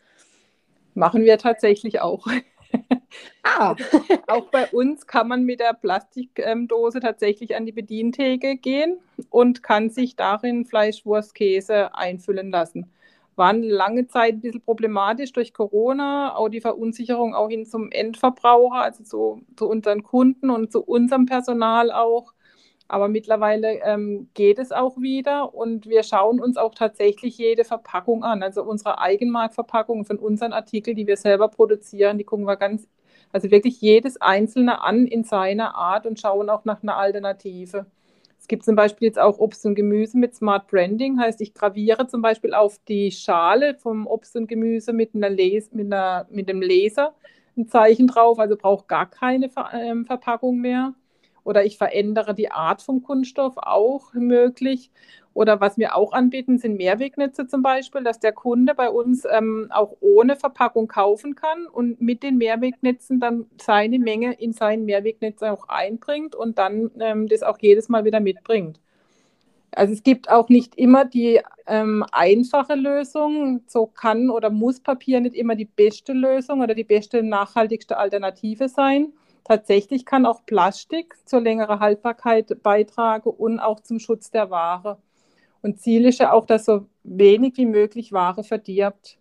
Machen 0.94 1.24
wir 1.24 1.38
tatsächlich 1.38 2.00
auch. 2.00 2.26
Ah. 3.42 3.74
auch 4.26 4.50
bei 4.50 4.66
uns 4.66 5.06
kann 5.06 5.28
man 5.28 5.44
mit 5.44 5.60
der 5.60 5.72
Plastikdose 5.72 7.00
tatsächlich 7.00 7.56
an 7.56 7.64
die 7.64 7.72
Bedientheke 7.72 8.56
gehen 8.56 8.98
und 9.30 9.62
kann 9.62 9.88
sich 9.88 10.16
darin 10.16 10.66
Fleisch, 10.66 11.06
Wurst, 11.06 11.34
Käse 11.34 11.94
einfüllen 11.94 12.50
lassen 12.50 12.90
waren 13.36 13.62
lange 13.62 14.08
Zeit 14.08 14.34
ein 14.34 14.40
bisschen 14.40 14.62
problematisch 14.62 15.32
durch 15.32 15.52
Corona, 15.52 16.34
auch 16.34 16.48
die 16.48 16.60
Verunsicherung 16.60 17.34
auch 17.34 17.48
hin 17.48 17.66
zum 17.66 17.90
Endverbraucher, 17.92 18.82
also 18.82 19.04
zu, 19.04 19.42
zu 19.56 19.68
unseren 19.68 20.02
Kunden 20.02 20.50
und 20.50 20.72
zu 20.72 20.82
unserem 20.82 21.26
Personal 21.26 21.92
auch. 21.92 22.32
Aber 22.88 23.08
mittlerweile 23.08 23.80
ähm, 23.82 24.28
geht 24.34 24.58
es 24.58 24.70
auch 24.72 24.96
wieder 24.98 25.54
und 25.54 25.86
wir 25.86 26.02
schauen 26.04 26.40
uns 26.40 26.56
auch 26.56 26.74
tatsächlich 26.74 27.36
jede 27.38 27.64
Verpackung 27.64 28.22
an. 28.22 28.42
Also 28.42 28.62
unsere 28.62 29.00
Eigenmarktverpackungen 29.00 30.04
von 30.04 30.18
unseren 30.18 30.52
Artikeln, 30.52 30.96
die 30.96 31.06
wir 31.06 31.16
selber 31.16 31.48
produzieren, 31.48 32.18
die 32.18 32.24
gucken 32.24 32.46
wir 32.46 32.56
ganz, 32.56 32.88
also 33.32 33.50
wirklich 33.50 33.80
jedes 33.80 34.20
einzelne 34.20 34.82
an 34.82 35.06
in 35.06 35.24
seiner 35.24 35.74
Art 35.74 36.06
und 36.06 36.20
schauen 36.20 36.48
auch 36.48 36.64
nach 36.64 36.82
einer 36.82 36.96
Alternative. 36.96 37.86
Es 38.38 38.48
gibt 38.48 38.64
zum 38.64 38.76
Beispiel 38.76 39.06
jetzt 39.06 39.18
auch 39.18 39.38
Obst 39.38 39.66
und 39.66 39.74
Gemüse 39.74 40.16
mit 40.18 40.36
Smart 40.36 40.68
Branding, 40.68 41.18
heißt 41.18 41.40
ich 41.40 41.52
graviere 41.54 42.06
zum 42.06 42.22
Beispiel 42.22 42.54
auf 42.54 42.78
die 42.86 43.10
Schale 43.10 43.74
vom 43.74 44.06
Obst 44.06 44.36
und 44.36 44.46
Gemüse 44.46 44.92
mit, 44.92 45.16
einer 45.16 45.30
Les 45.30 45.72
mit, 45.72 45.86
einer, 45.92 46.26
mit 46.30 46.48
einem 46.48 46.62
Laser 46.62 47.14
ein 47.56 47.66
Zeichen 47.66 48.06
drauf, 48.06 48.38
also 48.38 48.56
braucht 48.56 48.86
gar 48.86 49.10
keine 49.10 49.48
Ver 49.48 49.70
ähm, 49.72 50.04
Verpackung 50.04 50.58
mehr. 50.58 50.94
Oder 51.46 51.64
ich 51.64 51.78
verändere 51.78 52.34
die 52.34 52.50
Art 52.50 52.82
vom 52.82 53.04
Kunststoff 53.04 53.54
auch 53.56 54.12
möglich. 54.14 54.90
Oder 55.32 55.60
was 55.60 55.78
wir 55.78 55.94
auch 55.94 56.12
anbieten, 56.12 56.58
sind 56.58 56.76
Mehrwegnetze 56.76 57.46
zum 57.46 57.62
Beispiel, 57.62 58.02
dass 58.02 58.18
der 58.18 58.32
Kunde 58.32 58.74
bei 58.74 58.90
uns 58.90 59.24
ähm, 59.30 59.68
auch 59.70 59.96
ohne 60.00 60.34
Verpackung 60.34 60.88
kaufen 60.88 61.36
kann 61.36 61.66
und 61.66 62.00
mit 62.00 62.24
den 62.24 62.36
Mehrwegnetzen 62.36 63.20
dann 63.20 63.46
seine 63.60 64.00
Menge 64.00 64.32
in 64.32 64.52
sein 64.52 64.86
Mehrwegnetz 64.86 65.40
auch 65.44 65.68
einbringt 65.68 66.34
und 66.34 66.58
dann 66.58 66.90
ähm, 66.98 67.28
das 67.28 67.44
auch 67.44 67.58
jedes 67.60 67.88
Mal 67.88 68.04
wieder 68.04 68.18
mitbringt. 68.18 68.80
Also 69.70 69.92
es 69.92 70.02
gibt 70.02 70.28
auch 70.28 70.48
nicht 70.48 70.74
immer 70.76 71.04
die 71.04 71.40
ähm, 71.68 72.04
einfache 72.10 72.74
Lösung. 72.74 73.62
So 73.68 73.86
kann 73.86 74.30
oder 74.30 74.50
muss 74.50 74.80
Papier 74.80 75.20
nicht 75.20 75.36
immer 75.36 75.54
die 75.54 75.66
beste 75.66 76.12
Lösung 76.12 76.60
oder 76.60 76.74
die 76.74 76.84
beste, 76.84 77.22
nachhaltigste 77.22 77.98
Alternative 77.98 78.68
sein. 78.68 79.12
Tatsächlich 79.46 80.04
kann 80.04 80.26
auch 80.26 80.44
Plastik 80.44 81.14
zur 81.24 81.40
längeren 81.40 81.78
Haltbarkeit 81.78 82.64
beitragen 82.64 83.30
und 83.30 83.60
auch 83.60 83.78
zum 83.78 84.00
Schutz 84.00 84.28
der 84.32 84.50
Ware. 84.50 84.98
Und 85.62 85.80
Ziel 85.80 86.04
ist 86.04 86.18
ja 86.18 86.32
auch, 86.32 86.46
dass 86.46 86.64
so 86.64 86.86
wenig 87.04 87.56
wie 87.56 87.66
möglich 87.66 88.12
Ware 88.12 88.42
verdirbt. 88.42 89.18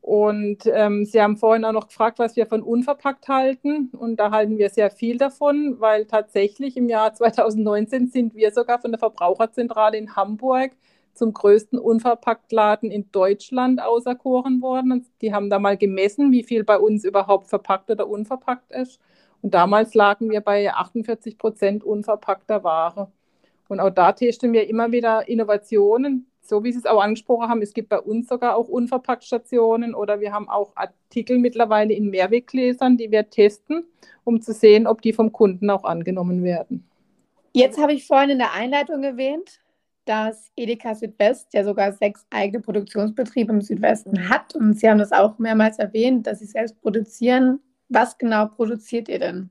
Und 0.00 0.60
ähm, 0.72 1.04
Sie 1.04 1.20
haben 1.20 1.36
vorhin 1.36 1.66
auch 1.66 1.72
noch 1.72 1.88
gefragt, 1.88 2.18
was 2.18 2.34
wir 2.34 2.46
von 2.46 2.62
unverpackt 2.62 3.28
halten. 3.28 3.90
Und 3.92 4.16
da 4.16 4.30
halten 4.30 4.56
wir 4.56 4.70
sehr 4.70 4.90
viel 4.90 5.18
davon, 5.18 5.80
weil 5.80 6.06
tatsächlich 6.06 6.78
im 6.78 6.88
Jahr 6.88 7.12
2019 7.12 8.08
sind 8.08 8.34
wir 8.34 8.52
sogar 8.52 8.80
von 8.80 8.92
der 8.92 8.98
Verbraucherzentrale 8.98 9.98
in 9.98 10.16
Hamburg 10.16 10.72
zum 11.12 11.34
größten 11.34 11.78
Unverpacktladen 11.78 12.90
in 12.90 13.10
Deutschland 13.12 13.82
auserkoren 13.82 14.62
worden. 14.62 14.92
Und 14.92 15.06
die 15.20 15.34
haben 15.34 15.50
da 15.50 15.58
mal 15.58 15.76
gemessen, 15.76 16.32
wie 16.32 16.42
viel 16.42 16.64
bei 16.64 16.78
uns 16.78 17.04
überhaupt 17.04 17.48
verpackt 17.48 17.90
oder 17.90 18.08
unverpackt 18.08 18.72
ist. 18.72 18.98
Und 19.42 19.54
damals 19.54 19.94
lagen 19.94 20.30
wir 20.30 20.40
bei 20.40 20.72
48 20.72 21.38
Prozent 21.38 21.84
unverpackter 21.84 22.64
Ware. 22.64 23.10
Und 23.68 23.80
auch 23.80 23.90
da 23.90 24.12
testen 24.12 24.52
wir 24.52 24.68
immer 24.68 24.92
wieder 24.92 25.28
Innovationen, 25.28 26.26
so 26.40 26.62
wie 26.62 26.72
Sie 26.72 26.78
es 26.78 26.86
auch 26.86 27.02
angesprochen 27.02 27.48
haben. 27.48 27.62
Es 27.62 27.74
gibt 27.74 27.88
bei 27.88 28.00
uns 28.00 28.28
sogar 28.28 28.56
auch 28.56 28.68
Unverpacktstationen 28.68 29.94
oder 29.94 30.20
wir 30.20 30.32
haben 30.32 30.48
auch 30.48 30.72
Artikel 30.76 31.38
mittlerweile 31.38 31.92
in 31.92 32.10
Mehrweggläsern, 32.10 32.96
die 32.96 33.10
wir 33.10 33.28
testen, 33.28 33.84
um 34.24 34.40
zu 34.40 34.52
sehen, 34.52 34.86
ob 34.86 35.02
die 35.02 35.12
vom 35.12 35.32
Kunden 35.32 35.70
auch 35.70 35.84
angenommen 35.84 36.44
werden. 36.44 36.88
Jetzt 37.52 37.80
habe 37.80 37.92
ich 37.92 38.06
vorhin 38.06 38.30
in 38.30 38.38
der 38.38 38.52
Einleitung 38.52 39.02
erwähnt, 39.02 39.60
dass 40.04 40.52
Edeka 40.56 40.94
Südwest 40.94 41.52
ja 41.52 41.64
sogar 41.64 41.92
sechs 41.92 42.24
eigene 42.30 42.62
Produktionsbetriebe 42.62 43.52
im 43.52 43.60
Südwesten 43.60 44.28
hat. 44.28 44.54
Und 44.54 44.78
Sie 44.78 44.88
haben 44.88 44.98
das 44.98 45.12
auch 45.12 45.38
mehrmals 45.38 45.78
erwähnt, 45.78 46.26
dass 46.26 46.38
Sie 46.38 46.46
selbst 46.46 46.80
produzieren. 46.80 47.60
Was 47.88 48.18
genau 48.18 48.46
produziert 48.46 49.08
ihr 49.08 49.18
denn? 49.18 49.50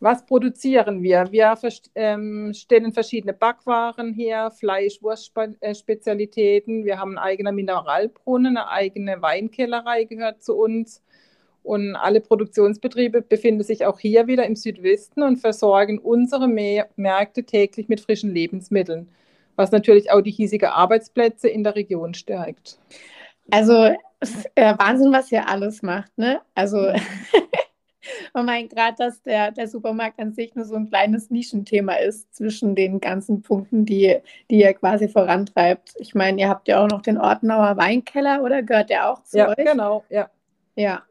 Was 0.00 0.26
produzieren 0.26 1.02
wir? 1.02 1.32
Wir 1.32 1.54
ähm, 1.94 2.52
stellen 2.54 2.92
verschiedene 2.92 3.32
Backwaren 3.32 4.12
her, 4.12 4.50
Fleisch, 4.50 5.02
Wurstspezialitäten. 5.02 6.84
Wir 6.84 6.98
haben 6.98 7.16
einen 7.16 7.26
eigenen 7.26 7.54
Mineralbrunnen, 7.54 8.58
eine 8.58 8.68
eigene 8.68 9.22
Weinkellerei 9.22 10.04
gehört 10.04 10.42
zu 10.42 10.54
uns. 10.54 11.02
Und 11.62 11.96
alle 11.96 12.20
Produktionsbetriebe 12.20 13.22
befinden 13.22 13.64
sich 13.64 13.86
auch 13.86 13.98
hier 13.98 14.26
wieder 14.26 14.44
im 14.44 14.54
Südwesten 14.54 15.22
und 15.22 15.38
versorgen 15.38 15.98
unsere 15.98 16.46
Märkte 16.46 17.44
täglich 17.44 17.88
mit 17.88 18.00
frischen 18.00 18.32
Lebensmitteln, 18.32 19.08
was 19.56 19.72
natürlich 19.72 20.12
auch 20.12 20.20
die 20.20 20.30
hiesigen 20.30 20.68
Arbeitsplätze 20.68 21.48
in 21.48 21.64
der 21.64 21.74
Region 21.74 22.14
stärkt. 22.14 22.78
Also 23.50 23.96
äh, 24.54 24.74
Wahnsinn, 24.78 25.12
was 25.12 25.30
ihr 25.32 25.48
alles 25.48 25.82
macht, 25.82 26.16
ne? 26.18 26.40
Also 26.54 26.92
Man 28.34 28.46
meint 28.46 28.70
gerade, 28.70 28.96
dass 28.98 29.22
der, 29.22 29.50
der 29.50 29.68
Supermarkt 29.68 30.18
an 30.18 30.32
sich 30.32 30.54
nur 30.54 30.64
so 30.64 30.74
ein 30.76 30.88
kleines 30.88 31.30
Nischenthema 31.30 31.94
ist 31.94 32.34
zwischen 32.34 32.74
den 32.74 33.00
ganzen 33.00 33.42
Punkten, 33.42 33.84
die, 33.84 34.18
die 34.50 34.60
ihr 34.60 34.74
quasi 34.74 35.08
vorantreibt. 35.08 35.94
Ich 35.98 36.14
meine, 36.14 36.40
ihr 36.40 36.48
habt 36.48 36.68
ja 36.68 36.82
auch 36.82 36.88
noch 36.88 37.02
den 37.02 37.18
Ortenauer 37.18 37.76
Weinkeller, 37.76 38.42
oder 38.42 38.62
gehört 38.62 38.90
der 38.90 39.10
auch 39.10 39.22
zu 39.22 39.38
ja, 39.38 39.48
euch? 39.48 39.58
Ja, 39.58 39.72
genau, 39.72 40.04
ja. 40.08 40.30
Ja. 40.74 41.02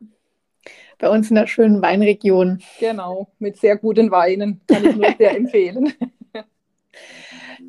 Bei 0.98 1.10
uns 1.10 1.30
in 1.30 1.36
der 1.36 1.48
schönen 1.48 1.82
Weinregion. 1.82 2.62
Genau, 2.80 3.28
mit 3.40 3.58
sehr 3.58 3.78
guten 3.78 4.12
Weinen. 4.12 4.62
Kann 4.68 4.86
ich 4.86 4.96
nur 4.96 5.12
sehr 5.18 5.32
empfehlen. 5.36 5.94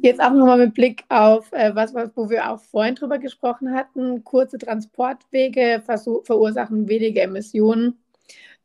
Jetzt 0.02 0.20
auch 0.20 0.32
nochmal 0.32 0.58
mit 0.58 0.74
Blick 0.74 1.04
auf 1.08 1.52
äh, 1.52 1.74
was, 1.74 1.94
wo 1.94 2.30
wir 2.30 2.50
auch 2.50 2.60
vorhin 2.60 2.94
drüber 2.94 3.18
gesprochen 3.18 3.72
hatten. 3.74 4.24
Kurze 4.24 4.58
Transportwege 4.58 5.82
verursachen 5.84 6.88
weniger 6.88 7.22
Emissionen 7.22 7.98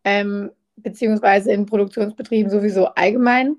ähm, 0.04 0.52
beziehungsweise 0.78 1.52
in 1.52 1.66
Produktionsbetrieben 1.66 2.52
sowieso 2.52 2.88
allgemein. 2.88 3.58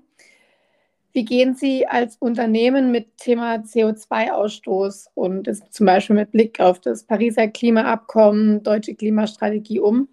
Wie 1.13 1.25
gehen 1.25 1.53
Sie 1.53 1.85
als 1.85 2.17
Unternehmen 2.17 2.91
mit 2.91 3.17
Thema 3.17 3.57
CO2-Ausstoß 3.57 5.09
und 5.13 5.47
zum 5.71 5.85
Beispiel 5.85 6.15
mit 6.15 6.31
Blick 6.31 6.59
auf 6.59 6.79
das 6.79 7.03
Pariser 7.03 7.47
Klimaabkommen, 7.47 8.63
deutsche 8.63 8.95
Klimastrategie 8.95 9.79
um? 9.79 10.07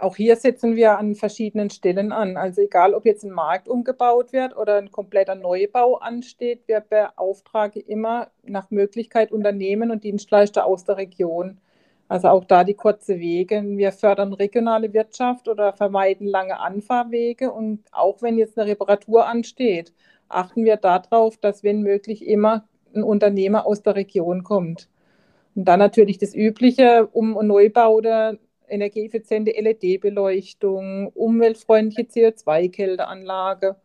Auch 0.00 0.14
hier 0.14 0.36
setzen 0.36 0.76
wir 0.76 0.96
an 0.96 1.16
verschiedenen 1.16 1.70
Stellen 1.70 2.12
an. 2.12 2.36
Also 2.36 2.62
egal, 2.62 2.94
ob 2.94 3.04
jetzt 3.04 3.24
ein 3.24 3.32
Markt 3.32 3.68
umgebaut 3.68 4.32
wird 4.32 4.56
oder 4.56 4.76
ein 4.76 4.92
kompletter 4.92 5.34
Neubau 5.34 5.96
ansteht, 5.96 6.62
wir 6.68 6.80
beauftragen 6.80 7.82
immer 7.82 8.28
nach 8.44 8.70
Möglichkeit 8.70 9.32
Unternehmen 9.32 9.90
und 9.90 10.04
Dienstleister 10.04 10.66
aus 10.66 10.84
der 10.84 10.98
Region. 10.98 11.58
Also 12.06 12.28
auch 12.28 12.44
da 12.44 12.62
die 12.62 12.74
kurze 12.74 13.18
Wege. 13.18 13.62
Wir 13.66 13.90
fördern 13.90 14.32
regionale 14.32 14.92
Wirtschaft 14.92 15.48
oder 15.48 15.72
vermeiden 15.72 16.28
lange 16.28 16.60
Anfahrwege. 16.60 17.50
Und 17.50 17.84
auch 17.90 18.22
wenn 18.22 18.38
jetzt 18.38 18.56
eine 18.56 18.70
Reparatur 18.70 19.26
ansteht, 19.26 19.92
achten 20.28 20.64
wir 20.64 20.76
darauf, 20.76 21.38
dass 21.38 21.64
wenn 21.64 21.82
möglich 21.82 22.24
immer 22.24 22.64
ein 22.94 23.02
Unternehmer 23.02 23.66
aus 23.66 23.82
der 23.82 23.96
Region 23.96 24.44
kommt. 24.44 24.88
Und 25.56 25.64
dann 25.64 25.80
natürlich 25.80 26.18
das 26.18 26.34
Übliche, 26.34 27.08
um- 27.12 27.36
und 27.36 27.48
Neubaute, 27.48 28.38
energieeffiziente 28.68 29.52
LED-Beleuchtung, 29.52 31.08
umweltfreundliche 31.14 32.08
CO2-Kälteanlage. 32.08 33.76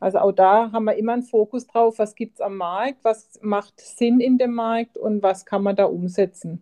Also 0.00 0.18
auch 0.18 0.32
da 0.32 0.70
haben 0.72 0.84
wir 0.84 0.96
immer 0.96 1.14
einen 1.14 1.22
Fokus 1.22 1.66
drauf, 1.66 1.98
was 1.98 2.14
gibt 2.14 2.34
es 2.34 2.40
am 2.40 2.56
Markt, 2.56 2.98
was 3.04 3.38
macht 3.42 3.80
Sinn 3.80 4.20
in 4.20 4.38
dem 4.38 4.52
Markt 4.52 4.98
und 4.98 5.22
was 5.22 5.46
kann 5.46 5.62
man 5.62 5.76
da 5.76 5.84
umsetzen. 5.84 6.60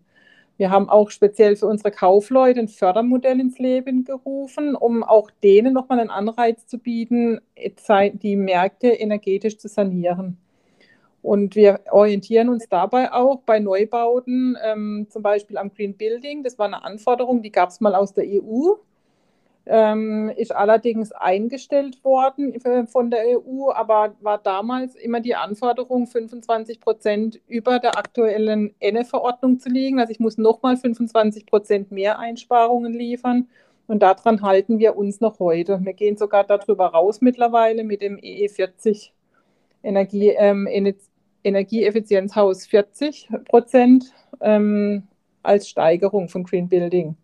Wir 0.58 0.70
haben 0.70 0.88
auch 0.88 1.10
speziell 1.10 1.56
für 1.56 1.66
unsere 1.66 1.90
Kaufleute 1.90 2.60
ein 2.60 2.68
Fördermodell 2.68 3.40
ins 3.40 3.58
Leben 3.58 4.04
gerufen, 4.04 4.76
um 4.76 5.02
auch 5.02 5.30
denen 5.42 5.72
nochmal 5.72 5.98
einen 5.98 6.10
Anreiz 6.10 6.66
zu 6.66 6.78
bieten, 6.78 7.40
die 7.56 8.36
Märkte 8.36 8.88
energetisch 8.88 9.58
zu 9.58 9.66
sanieren. 9.66 10.36
Und 11.22 11.54
wir 11.54 11.80
orientieren 11.90 12.48
uns 12.48 12.68
dabei 12.68 13.12
auch 13.12 13.42
bei 13.46 13.60
Neubauten, 13.60 14.58
ähm, 14.64 15.06
zum 15.08 15.22
Beispiel 15.22 15.56
am 15.56 15.72
Green 15.72 15.96
Building. 15.96 16.42
Das 16.42 16.58
war 16.58 16.66
eine 16.66 16.84
Anforderung, 16.84 17.42
die 17.42 17.52
gab 17.52 17.70
es 17.70 17.80
mal 17.80 17.94
aus 17.94 18.12
der 18.12 18.24
EU 18.26 18.74
ähm, 19.66 20.30
ist 20.36 20.54
allerdings 20.54 21.12
eingestellt 21.12 22.04
worden 22.04 22.58
von 22.88 23.10
der 23.10 23.38
EU, 23.38 23.70
aber 23.70 24.14
war 24.20 24.38
damals 24.38 24.96
immer 24.96 25.20
die 25.20 25.36
Anforderung, 25.36 26.06
25 26.06 26.80
Prozent 26.80 27.40
über 27.46 27.78
der 27.78 27.96
aktuellen 27.96 28.74
Enne-Verordnung 28.80 29.60
zu 29.60 29.68
liegen. 29.68 30.00
Also 30.00 30.10
ich 30.10 30.20
muss 30.20 30.36
nochmal 30.36 30.76
25 30.76 31.46
Prozent 31.46 31.92
mehr 31.92 32.18
Einsparungen 32.18 32.92
liefern. 32.92 33.48
Und 33.86 34.02
daran 34.02 34.42
halten 34.42 34.78
wir 34.78 34.96
uns 34.96 35.20
noch 35.20 35.38
heute. 35.38 35.80
Wir 35.84 35.92
gehen 35.92 36.16
sogar 36.16 36.44
darüber 36.44 36.86
raus 36.86 37.20
mittlerweile 37.20 37.84
mit 37.84 38.00
dem 38.02 38.16
EE40 38.16 39.10
Energie, 39.82 40.30
ähm, 40.30 40.66
Energieeffizienzhaus 41.44 42.66
40 42.66 43.28
Prozent 43.48 44.12
ähm, 44.40 45.04
als 45.42 45.68
Steigerung 45.68 46.28
von 46.28 46.44
Green 46.44 46.68
Building. 46.68 47.16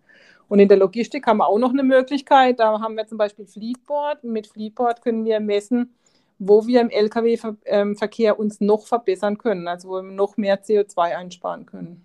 Und 0.49 0.61
in 0.61 0.69
der 0.69 0.79
Logistik 0.79 1.27
haben 1.27 1.39
wir 1.39 1.47
auch 1.47 1.59
noch 1.59 1.73
eine 1.73 1.83
Möglichkeit. 1.83 2.59
Da 2.59 2.81
haben 2.81 2.97
wir 2.97 3.07
zum 3.07 3.19
Beispiel 3.19 3.47
Fleetboard. 3.47 4.25
Mit 4.25 4.47
Fleetboard 4.47 5.03
können 5.03 5.25
wir 5.25 5.41
messen, 5.41 5.95
wo 6.39 6.67
wir 6.67 6.81
im 6.81 6.91
Lkw-Verkehr 6.91 8.33
ähm, 8.33 8.39
uns 8.39 8.61
noch 8.61 8.87
verbessern 8.87 9.37
können, 9.37 9.69
also 9.69 9.89
wo 9.89 10.03
wir 10.03 10.03
noch 10.03 10.37
mehr 10.37 10.63
CO2 10.63 11.17
einsparen 11.17 11.67
können. 11.67 12.05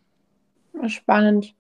Spannend. 0.88 1.56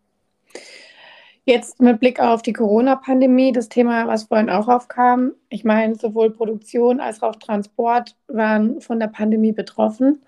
Jetzt 1.45 1.81
mit 1.81 1.99
Blick 1.99 2.21
auf 2.21 2.41
die 2.41 2.53
Corona-Pandemie, 2.53 3.51
das 3.51 3.67
Thema, 3.67 4.07
was 4.07 4.23
vorhin 4.23 4.49
auch 4.49 4.69
aufkam. 4.69 5.33
Ich 5.49 5.65
meine, 5.65 5.95
sowohl 5.95 6.31
Produktion 6.31 7.01
als 7.01 7.21
auch 7.21 7.35
Transport 7.35 8.15
waren 8.27 8.79
von 8.79 8.97
der 8.99 9.07
Pandemie 9.07 9.51
betroffen. 9.51 10.21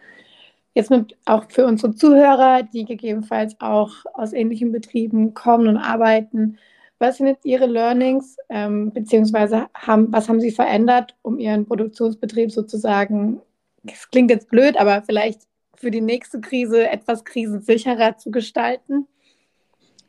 Jetzt 0.73 0.89
mit, 0.91 1.17
auch 1.25 1.45
für 1.49 1.65
unsere 1.65 1.95
Zuhörer, 1.95 2.63
die 2.63 2.83
gegebenenfalls 2.83 3.55
auch 3.61 3.91
aus 4.13 4.33
ähnlichen 4.33 4.73
Betrieben 4.73 5.33
kommen 5.33 5.69
und 5.69 5.77
arbeiten, 5.77 6.57
was 6.99 7.17
sind 7.17 7.27
jetzt 7.27 7.45
Ihre 7.45 7.65
Learnings, 7.65 8.37
ähm, 8.49 8.91
beziehungsweise 8.91 9.67
haben, 9.73 10.11
was 10.11 10.27
haben 10.27 10.41
Sie 10.41 10.51
verändert, 10.51 11.15
um 11.21 11.39
Ihren 11.39 11.65
Produktionsbetrieb 11.65 12.51
sozusagen, 12.51 13.41
das 13.83 14.09
klingt 14.09 14.31
jetzt 14.31 14.49
blöd, 14.49 14.75
aber 14.77 15.01
vielleicht 15.01 15.43
für 15.75 15.91
die 15.91 16.01
nächste 16.01 16.41
Krise 16.41 16.89
etwas 16.89 17.23
krisensicherer 17.23 18.17
zu 18.17 18.31
gestalten? 18.31 19.07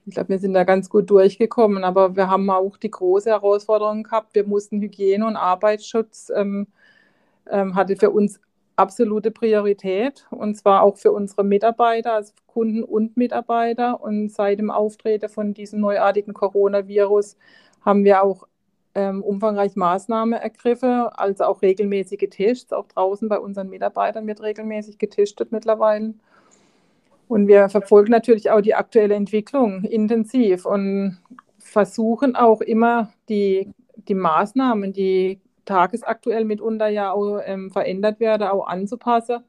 Ich 0.07 0.15
glaube, 0.15 0.29
wir 0.31 0.39
sind 0.39 0.55
da 0.55 0.65
ganz 0.65 0.89
gut 0.89 1.11
durchgekommen, 1.11 1.83
aber 1.85 2.15
wir 2.15 2.31
haben 2.31 2.49
auch 2.49 2.77
die 2.77 2.91
große 2.91 3.29
Herausforderung 3.31 4.05
gehabt. 4.05 4.35
Wir 4.35 4.47
mussten 4.47 4.81
Hygiene 4.81 5.27
und 5.27 5.37
Arbeitsschutz 5.37 6.31
ähm, 6.35 6.69
ähm, 7.51 7.75
hatte 7.75 7.97
für 7.97 8.11
uns 8.11 8.41
absolute 8.77 9.31
Priorität 9.31 10.27
und 10.31 10.55
zwar 10.57 10.83
auch 10.83 10.97
für 10.97 11.11
unsere 11.12 11.45
Mitarbeiter, 11.45 12.12
also 12.14 12.33
Kunden 12.47 12.85
und 12.85 13.16
Mitarbeiter. 13.16 14.01
Und 14.01 14.31
seit 14.31 14.59
dem 14.61 14.71
Auftreten 14.71 15.29
von 15.29 15.55
diesem 15.55 15.81
neuartigen 15.81 16.35
Coronavirus 16.35 17.37
haben 17.85 18.05
wir 18.05 18.23
auch 18.23 18.47
ähm, 18.95 19.23
umfangreich 19.23 19.77
Maßnahmen 19.77 20.38
ergriffen, 20.40 21.09
also 21.09 21.45
auch 21.45 21.62
regelmäßige 21.62 22.29
Tests. 22.31 22.73
Auch 22.73 22.87
draußen 22.87 23.29
bei 23.29 23.38
unseren 23.38 23.71
Mitarbeitern 23.71 24.27
wird 24.27 24.42
regelmäßig 24.42 24.99
getestet 24.99 25.53
mittlerweile. 25.53 26.14
Und 27.29 27.49
wir 27.49 27.69
verfolgen 27.69 28.12
natürlich 28.12 28.51
auch 28.51 28.61
die 28.61 28.75
aktuelle 28.75 29.15
Entwicklung 29.15 29.83
intensiv 29.85 30.65
und 30.65 31.19
versuchen 31.59 32.37
auch 32.37 32.61
immer 32.61 33.12
die, 33.29 33.73
die 34.09 34.15
Maßnahmen, 34.15 34.93
die 34.93 35.41
tagesaktuell 35.65 36.45
mitunter 36.45 36.89
ja 36.89 37.12
auch 37.12 37.41
ähm, 37.45 37.71
verändert 37.71 38.21
werden, 38.21 38.47
auch 38.47 38.67
anzupassen. 38.67 39.41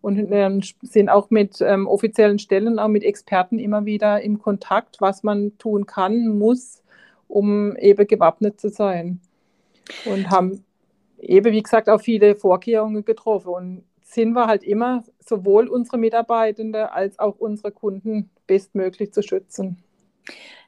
Und 0.00 0.18
ähm, 0.30 0.60
sind 0.82 1.08
auch 1.08 1.30
mit 1.30 1.60
ähm, 1.60 1.86
offiziellen 1.86 2.38
Stellen, 2.38 2.78
auch 2.78 2.88
mit 2.88 3.04
Experten 3.04 3.58
immer 3.58 3.86
wieder 3.86 4.20
im 4.20 4.38
Kontakt, 4.38 5.00
was 5.00 5.22
man 5.22 5.56
tun 5.58 5.86
kann, 5.86 6.38
muss, 6.38 6.82
um 7.26 7.74
eben 7.76 8.06
gewappnet 8.06 8.60
zu 8.60 8.68
sein. 8.68 9.20
Und 10.04 10.30
haben 10.30 10.62
eben, 11.18 11.52
wie 11.52 11.62
gesagt, 11.62 11.88
auch 11.88 12.00
viele 12.00 12.36
Vorkehrungen 12.36 13.04
getroffen. 13.04 13.48
Und 13.48 13.84
sind 14.14 14.32
wir 14.32 14.46
halt 14.46 14.62
immer 14.62 15.04
sowohl 15.18 15.68
unsere 15.68 15.98
Mitarbeitenden 15.98 16.84
als 16.86 17.18
auch 17.18 17.36
unsere 17.38 17.72
Kunden 17.72 18.30
bestmöglich 18.46 19.12
zu 19.12 19.22
schützen. 19.22 19.82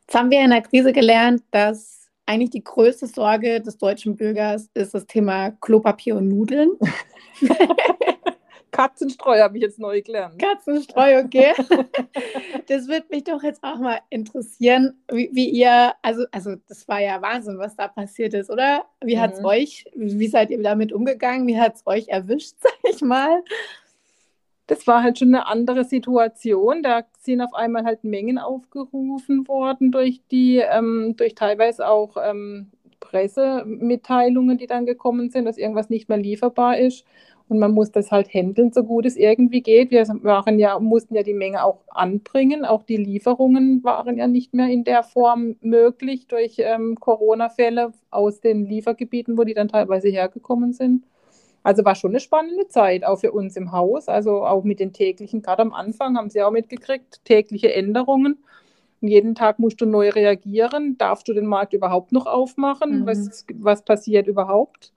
Jetzt 0.01 0.15
haben 0.15 0.31
wir 0.31 0.45
in 0.45 0.51
der 0.51 0.63
Krise 0.63 0.93
gelernt, 0.93 1.43
dass 1.51 2.09
eigentlich 2.27 2.51
die 2.51 2.65
größte 2.65 3.07
Sorge 3.07 3.61
des 3.61 3.79
deutschen 3.79 4.17
Bürgers 4.17 4.69
ist 4.75 4.95
das 4.95 5.07
Thema 5.07 5.51
Klopapier 5.51 6.17
und 6.17 6.29
Nudeln. 6.29 6.71
Katzenstreu 8.77 9.41
habe 9.41 9.57
ich 9.57 9.63
jetzt 9.63 9.79
neu 9.79 10.03
gelernt. 10.03 10.39
Katzenstreu, 10.39 11.21
okay. 11.25 11.55
das 12.69 12.89
würde 12.89 13.07
mich 13.11 13.25
doch 13.25 13.43
jetzt 13.43 13.63
auch 13.63 13.79
mal 13.79 14.01
interessieren, 14.11 15.01
wie, 15.11 15.31
wie, 15.33 15.49
ihr, 15.49 15.95
also, 16.03 16.27
also 16.31 16.57
das 16.69 16.87
war 16.87 17.01
ja 17.01 17.23
Wahnsinn, 17.23 17.59
was 17.59 17.75
da 17.75 17.89
passiert 17.89 18.35
ist, 18.35 18.51
oder? 18.51 18.85
Wie 19.03 19.19
hat 19.19 19.33
es 19.33 19.41
mhm. 19.41 19.47
euch, 19.47 19.87
wie 19.95 20.29
seid 20.29 20.51
ihr 20.51 20.63
damit 20.63 20.93
umgegangen? 20.93 21.47
Wie 21.47 21.59
hat 21.59 21.77
es 21.77 21.87
euch 21.87 22.09
erwischt, 22.09 22.57
sag 22.61 22.75
ich 22.91 23.01
mal? 23.01 23.43
das 24.67 24.87
war 24.87 25.03
halt 25.03 25.19
schon 25.19 25.29
eine 25.29 25.47
andere 25.47 25.85
Situation. 25.85 26.83
Da 26.83 27.05
sind 27.21 27.41
auf 27.41 27.55
einmal 27.55 27.85
halt 27.85 28.05
Mengen 28.05 28.39
aufgerufen 28.39 29.47
worden 29.47 29.93
durch 29.93 30.21
die, 30.31 30.57
ähm, 30.57 31.15
durch 31.17 31.35
teilweise 31.35 31.87
auch 31.87 32.17
ähm, 32.23 32.73
Pressemitteilungen, 33.17 34.59
die 34.59 34.67
dann 34.67 34.87
gekommen 34.87 35.31
sind, 35.31 35.47
dass 35.47 35.59
irgendwas 35.59 35.91
nicht 35.91 36.09
mehr 36.09 36.19
lieferbar 36.19 36.79
ist. 36.79 37.05
Und 37.49 37.61
man 37.61 37.73
muss 37.73 37.93
das 37.93 38.11
halt 38.11 38.35
handeln, 38.35 38.73
so 38.73 38.83
gut 38.83 39.07
es 39.07 39.17
irgendwie 39.17 39.61
geht. 39.61 39.93
Wir 39.93 40.03
waren 40.23 40.59
ja, 40.59 40.81
mussten 40.81 41.15
ja 41.15 41.23
die 41.23 41.33
Menge 41.33 41.63
auch 41.63 41.79
anbringen. 41.89 42.65
Auch 42.65 42.83
die 42.83 42.97
Lieferungen 42.97 43.85
waren 43.85 44.19
ja 44.19 44.27
nicht 44.27 44.53
mehr 44.53 44.69
in 44.69 44.83
der 44.83 45.05
Form 45.05 45.55
möglich 45.61 46.27
durch 46.27 46.57
ähm, 46.59 46.97
Corona-Fälle 46.99 47.93
aus 48.11 48.41
den 48.41 48.67
Liefergebieten, 48.67 49.39
wo 49.39 49.45
die 49.45 49.55
dann 49.55 49.69
teilweise 49.69 50.09
hergekommen 50.09 50.73
sind. 50.73 51.05
Also 51.63 51.85
war 51.85 51.95
schon 51.95 52.11
eine 52.11 52.21
spannende 52.21 52.67
Zeit, 52.67 53.05
auch 53.05 53.21
für 53.21 53.31
uns 53.31 53.57
im 53.57 53.71
Haus. 53.71 54.09
Also 54.09 54.45
auch 54.45 54.65
mit 54.65 54.81
den 54.81 54.93
täglichen, 54.93 55.41
gerade 55.41 55.63
am 55.63 55.73
Anfang 55.73 56.17
haben 56.17 56.31
Sie 56.31 56.43
auch 56.43 56.51
mitgekriegt, 56.51 57.25
tägliche 57.25 57.73
Änderungen. 57.73 58.39
Und 59.01 59.09
jeden 59.09 59.35
Tag 59.35 59.59
musst 59.59 59.81
du 59.81 59.87
neu 59.87 60.11
reagieren. 60.11 60.97
Darfst 60.99 61.29
du 61.29 61.33
den 61.33 61.47
Markt 61.47 61.73
überhaupt 61.73 62.13
noch 62.13 62.27
aufmachen? 62.27 63.01
Mhm. 63.01 63.07
Was, 63.07 63.45
was 63.55 63.83
passiert 63.83 64.27
überhaupt? 64.27 64.93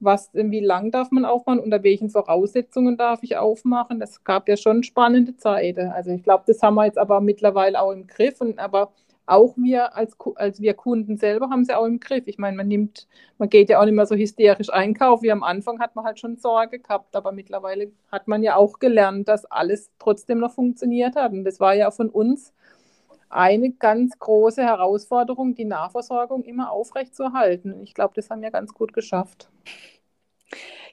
Was, 0.00 0.30
wie 0.32 0.60
lang 0.60 0.90
darf 0.90 1.10
man 1.10 1.24
aufmachen? 1.24 1.60
Unter 1.60 1.82
welchen 1.82 2.10
Voraussetzungen 2.10 2.96
darf 2.96 3.22
ich 3.22 3.36
aufmachen? 3.36 4.00
Das 4.00 4.24
gab 4.24 4.48
ja 4.48 4.56
schon 4.56 4.82
spannende 4.82 5.36
Zeiten. 5.36 5.88
Also 5.88 6.10
ich 6.10 6.22
glaube, 6.22 6.44
das 6.46 6.62
haben 6.62 6.74
wir 6.74 6.84
jetzt 6.84 6.98
aber 6.98 7.20
mittlerweile 7.20 7.80
auch 7.80 7.92
im 7.92 8.06
Griff. 8.06 8.40
Und, 8.40 8.58
aber 8.58 8.92
auch 9.26 9.54
wir 9.56 9.96
als, 9.96 10.16
als 10.34 10.60
wir 10.60 10.74
Kunden 10.74 11.16
selber 11.16 11.48
haben 11.48 11.64
sie 11.64 11.74
auch 11.74 11.86
im 11.86 12.00
Griff. 12.00 12.24
Ich 12.26 12.38
meine, 12.38 12.56
man 12.56 12.68
nimmt, 12.68 13.06
man 13.38 13.48
geht 13.48 13.70
ja 13.70 13.80
auch 13.80 13.84
nicht 13.84 13.94
mehr 13.94 14.06
so 14.06 14.14
hysterisch 14.14 14.70
einkaufen. 14.70 15.22
Wie 15.22 15.32
am 15.32 15.42
Anfang 15.42 15.80
hat 15.80 15.96
man 15.96 16.04
halt 16.04 16.18
schon 16.18 16.36
Sorge 16.36 16.80
gehabt, 16.80 17.16
aber 17.16 17.32
mittlerweile 17.32 17.90
hat 18.12 18.28
man 18.28 18.42
ja 18.42 18.56
auch 18.56 18.78
gelernt, 18.78 19.28
dass 19.28 19.46
alles 19.46 19.90
trotzdem 19.98 20.40
noch 20.40 20.52
funktioniert 20.52 21.16
hat. 21.16 21.32
Und 21.32 21.44
das 21.44 21.60
war 21.60 21.74
ja 21.74 21.90
von 21.90 22.10
uns 22.10 22.52
eine 23.34 23.72
ganz 23.72 24.18
große 24.18 24.62
Herausforderung, 24.62 25.54
die 25.54 25.64
Nahversorgung 25.64 26.44
immer 26.44 26.70
aufrechtzuerhalten. 26.70 27.82
Ich 27.82 27.94
glaube, 27.94 28.14
das 28.14 28.30
haben 28.30 28.42
wir 28.42 28.50
ganz 28.50 28.72
gut 28.72 28.92
geschafft. 28.92 29.48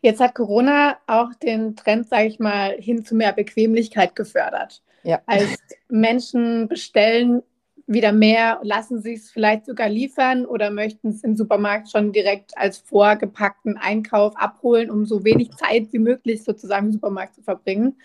Jetzt 0.01 0.19
hat 0.19 0.33
Corona 0.33 0.97
auch 1.05 1.33
den 1.35 1.75
Trend, 1.75 2.09
sage 2.09 2.25
ich 2.25 2.39
mal, 2.39 2.75
hin 2.79 3.05
zu 3.05 3.15
mehr 3.15 3.33
Bequemlichkeit 3.33 4.15
gefördert. 4.15 4.81
Ja. 5.03 5.21
Als 5.27 5.57
Menschen 5.89 6.67
bestellen 6.67 7.43
wieder 7.87 8.11
mehr, 8.11 8.59
lassen 8.63 9.01
sie 9.01 9.13
es 9.13 9.29
vielleicht 9.29 9.65
sogar 9.65 9.89
liefern 9.89 10.45
oder 10.45 10.71
möchten 10.71 11.09
es 11.09 11.23
im 11.23 11.35
Supermarkt 11.35 11.91
schon 11.91 12.11
direkt 12.11 12.57
als 12.57 12.77
vorgepackten 12.77 13.77
Einkauf 13.77 14.35
abholen, 14.37 14.89
um 14.89 15.05
so 15.05 15.23
wenig 15.23 15.51
Zeit 15.51 15.91
wie 15.91 15.99
möglich 15.99 16.43
sozusagen 16.43 16.87
im 16.87 16.93
Supermarkt 16.93 17.35
zu 17.35 17.41
verbringen. 17.41 17.97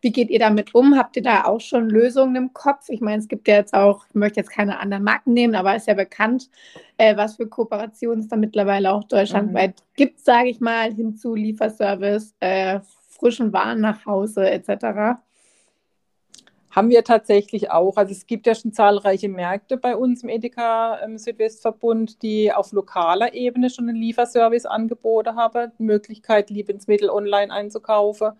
Wie 0.00 0.12
geht 0.12 0.30
ihr 0.30 0.38
damit 0.38 0.74
um? 0.74 0.96
Habt 0.96 1.16
ihr 1.16 1.22
da 1.22 1.44
auch 1.44 1.60
schon 1.60 1.88
Lösungen 1.88 2.36
im 2.36 2.52
Kopf? 2.52 2.88
Ich 2.88 3.00
meine, 3.00 3.18
es 3.18 3.28
gibt 3.28 3.48
ja 3.48 3.56
jetzt 3.56 3.74
auch, 3.74 4.06
ich 4.08 4.14
möchte 4.14 4.40
jetzt 4.40 4.50
keine 4.50 4.78
anderen 4.78 5.02
Marken 5.02 5.32
nehmen, 5.32 5.56
aber 5.56 5.74
ist 5.74 5.88
ja 5.88 5.94
bekannt, 5.94 6.48
äh, 6.96 7.16
was 7.16 7.36
für 7.36 7.48
Kooperationen 7.48 8.20
es 8.20 8.28
da 8.28 8.36
mittlerweile 8.36 8.92
auch 8.92 9.04
deutschlandweit 9.04 9.70
mhm. 9.70 9.84
gibt, 9.96 10.20
sage 10.20 10.50
ich 10.50 10.60
mal, 10.60 10.94
hin 10.94 11.16
zu 11.16 11.34
Lieferservice, 11.34 12.34
äh, 12.40 12.80
frischen 13.08 13.52
Waren 13.52 13.80
nach 13.80 14.06
Hause 14.06 14.48
etc. 14.48 15.18
Haben 16.70 16.90
wir 16.90 17.02
tatsächlich 17.02 17.70
auch. 17.72 17.96
Also 17.96 18.12
es 18.12 18.26
gibt 18.26 18.46
ja 18.46 18.54
schon 18.54 18.72
zahlreiche 18.72 19.28
Märkte 19.28 19.78
bei 19.78 19.96
uns 19.96 20.22
im 20.22 20.28
Edeka 20.28 21.00
ähm, 21.02 21.18
Südwestverbund, 21.18 22.22
die 22.22 22.52
auf 22.52 22.70
lokaler 22.70 23.34
Ebene 23.34 23.70
schon 23.70 23.88
einen 23.88 24.00
Lieferservice 24.00 24.66
angeboten 24.66 25.34
haben, 25.34 25.72
die 25.78 25.82
Möglichkeit, 25.82 26.50
Lebensmittel 26.50 27.10
online 27.10 27.52
einzukaufen. 27.52 28.32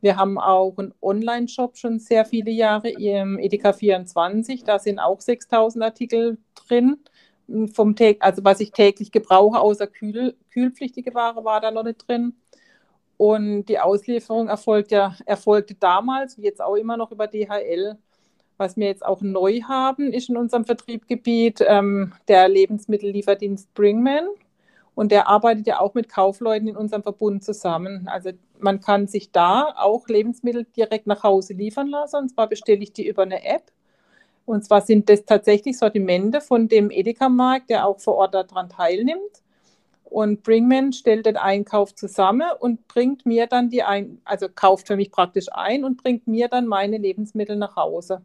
Wir 0.00 0.16
haben 0.16 0.38
auch 0.38 0.74
einen 0.78 0.94
Online-Shop 1.00 1.76
schon 1.76 1.98
sehr 1.98 2.24
viele 2.24 2.50
Jahre 2.50 2.90
im 2.90 3.38
Edeka 3.38 3.72
24. 3.72 4.64
Da 4.64 4.78
sind 4.78 4.98
auch 4.98 5.20
6000 5.20 5.84
Artikel 5.84 6.38
drin. 6.68 6.98
Vom 7.72 7.94
also 8.20 8.44
was 8.44 8.60
ich 8.60 8.72
täglich 8.72 9.12
gebrauche, 9.12 9.60
außer 9.60 9.86
kühl 9.86 10.34
kühlpflichtige 10.50 11.14
Ware 11.14 11.44
war 11.44 11.60
da 11.60 11.70
noch 11.70 11.84
nicht 11.84 12.08
drin. 12.08 12.34
Und 13.16 13.66
die 13.66 13.78
Auslieferung 13.78 14.48
erfolgt 14.48 14.90
ja, 14.90 15.16
erfolgte 15.24 15.74
damals, 15.74 16.36
wie 16.36 16.42
jetzt 16.42 16.60
auch 16.60 16.74
immer 16.74 16.96
noch 16.96 17.12
über 17.12 17.26
DHL. 17.26 17.96
Was 18.58 18.76
wir 18.76 18.86
jetzt 18.86 19.04
auch 19.04 19.20
neu 19.20 19.60
haben, 19.62 20.12
ist 20.12 20.28
in 20.28 20.36
unserem 20.36 20.64
Vertriebsgebiet 20.64 21.62
ähm, 21.66 22.14
der 22.26 22.48
Lebensmittellieferdienst 22.48 23.72
Bringman. 23.74 24.28
Und 24.96 25.12
der 25.12 25.28
arbeitet 25.28 25.66
ja 25.66 25.78
auch 25.78 25.92
mit 25.92 26.08
Kaufleuten 26.08 26.68
in 26.68 26.76
unserem 26.76 27.02
Verbund 27.02 27.44
zusammen. 27.44 28.08
Also 28.08 28.30
man 28.58 28.80
kann 28.80 29.06
sich 29.06 29.30
da 29.30 29.74
auch 29.76 30.08
Lebensmittel 30.08 30.64
direkt 30.74 31.06
nach 31.06 31.22
Hause 31.22 31.52
liefern 31.52 31.88
lassen. 31.88 32.16
Und 32.16 32.28
zwar 32.30 32.48
bestelle 32.48 32.82
ich 32.82 32.94
die 32.94 33.06
über 33.06 33.22
eine 33.22 33.44
App. 33.44 33.70
Und 34.46 34.64
zwar 34.64 34.80
sind 34.80 35.10
das 35.10 35.26
tatsächlich 35.26 35.76
Sortimente 35.76 36.40
von 36.40 36.68
dem 36.68 36.90
Edeka-Markt, 36.90 37.68
der 37.68 37.86
auch 37.86 38.00
vor 38.00 38.14
Ort 38.14 38.34
daran 38.34 38.70
teilnimmt. 38.70 39.42
Und 40.04 40.42
Bringman 40.42 40.94
stellt 40.94 41.26
den 41.26 41.36
Einkauf 41.36 41.94
zusammen 41.94 42.48
und 42.58 42.88
bringt 42.88 43.26
mir 43.26 43.46
dann 43.48 43.68
die 43.68 43.82
ein, 43.82 44.22
also 44.24 44.46
kauft 44.48 44.86
für 44.86 44.96
mich 44.96 45.10
praktisch 45.10 45.48
ein 45.52 45.84
und 45.84 46.02
bringt 46.02 46.26
mir 46.26 46.48
dann 46.48 46.66
meine 46.66 46.96
Lebensmittel 46.96 47.56
nach 47.56 47.76
Hause. 47.76 48.22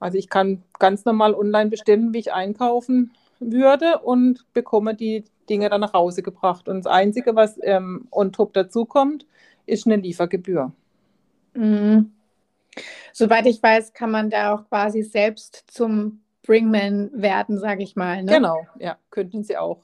Also 0.00 0.18
ich 0.18 0.28
kann 0.28 0.62
ganz 0.78 1.06
normal 1.06 1.34
online 1.34 1.70
bestimmen, 1.70 2.12
wie 2.12 2.18
ich 2.18 2.34
einkaufen 2.34 3.12
würde 3.40 3.98
und 3.98 4.46
bekomme 4.52 4.94
die 4.94 5.24
Dinge 5.48 5.68
dann 5.68 5.80
nach 5.80 5.92
Hause 5.92 6.22
gebracht. 6.22 6.68
Und 6.68 6.84
das 6.84 6.86
Einzige, 6.86 7.36
was 7.36 7.58
ähm, 7.62 8.08
on 8.10 8.32
top 8.32 8.54
dazu 8.54 8.84
kommt, 8.84 9.26
ist 9.66 9.86
eine 9.86 9.96
Liefergebühr. 9.96 10.72
Mhm. 11.54 12.12
Soweit 13.12 13.46
ich 13.46 13.62
weiß, 13.62 13.92
kann 13.92 14.10
man 14.10 14.30
da 14.30 14.54
auch 14.54 14.68
quasi 14.68 15.02
selbst 15.02 15.64
zum 15.68 16.20
Bringman 16.42 17.10
werden, 17.14 17.58
sage 17.58 17.82
ich 17.82 17.96
mal. 17.96 18.22
Ne? 18.22 18.32
Genau, 18.32 18.66
ja, 18.78 18.98
könnten 19.10 19.44
Sie 19.44 19.56
auch. 19.56 19.82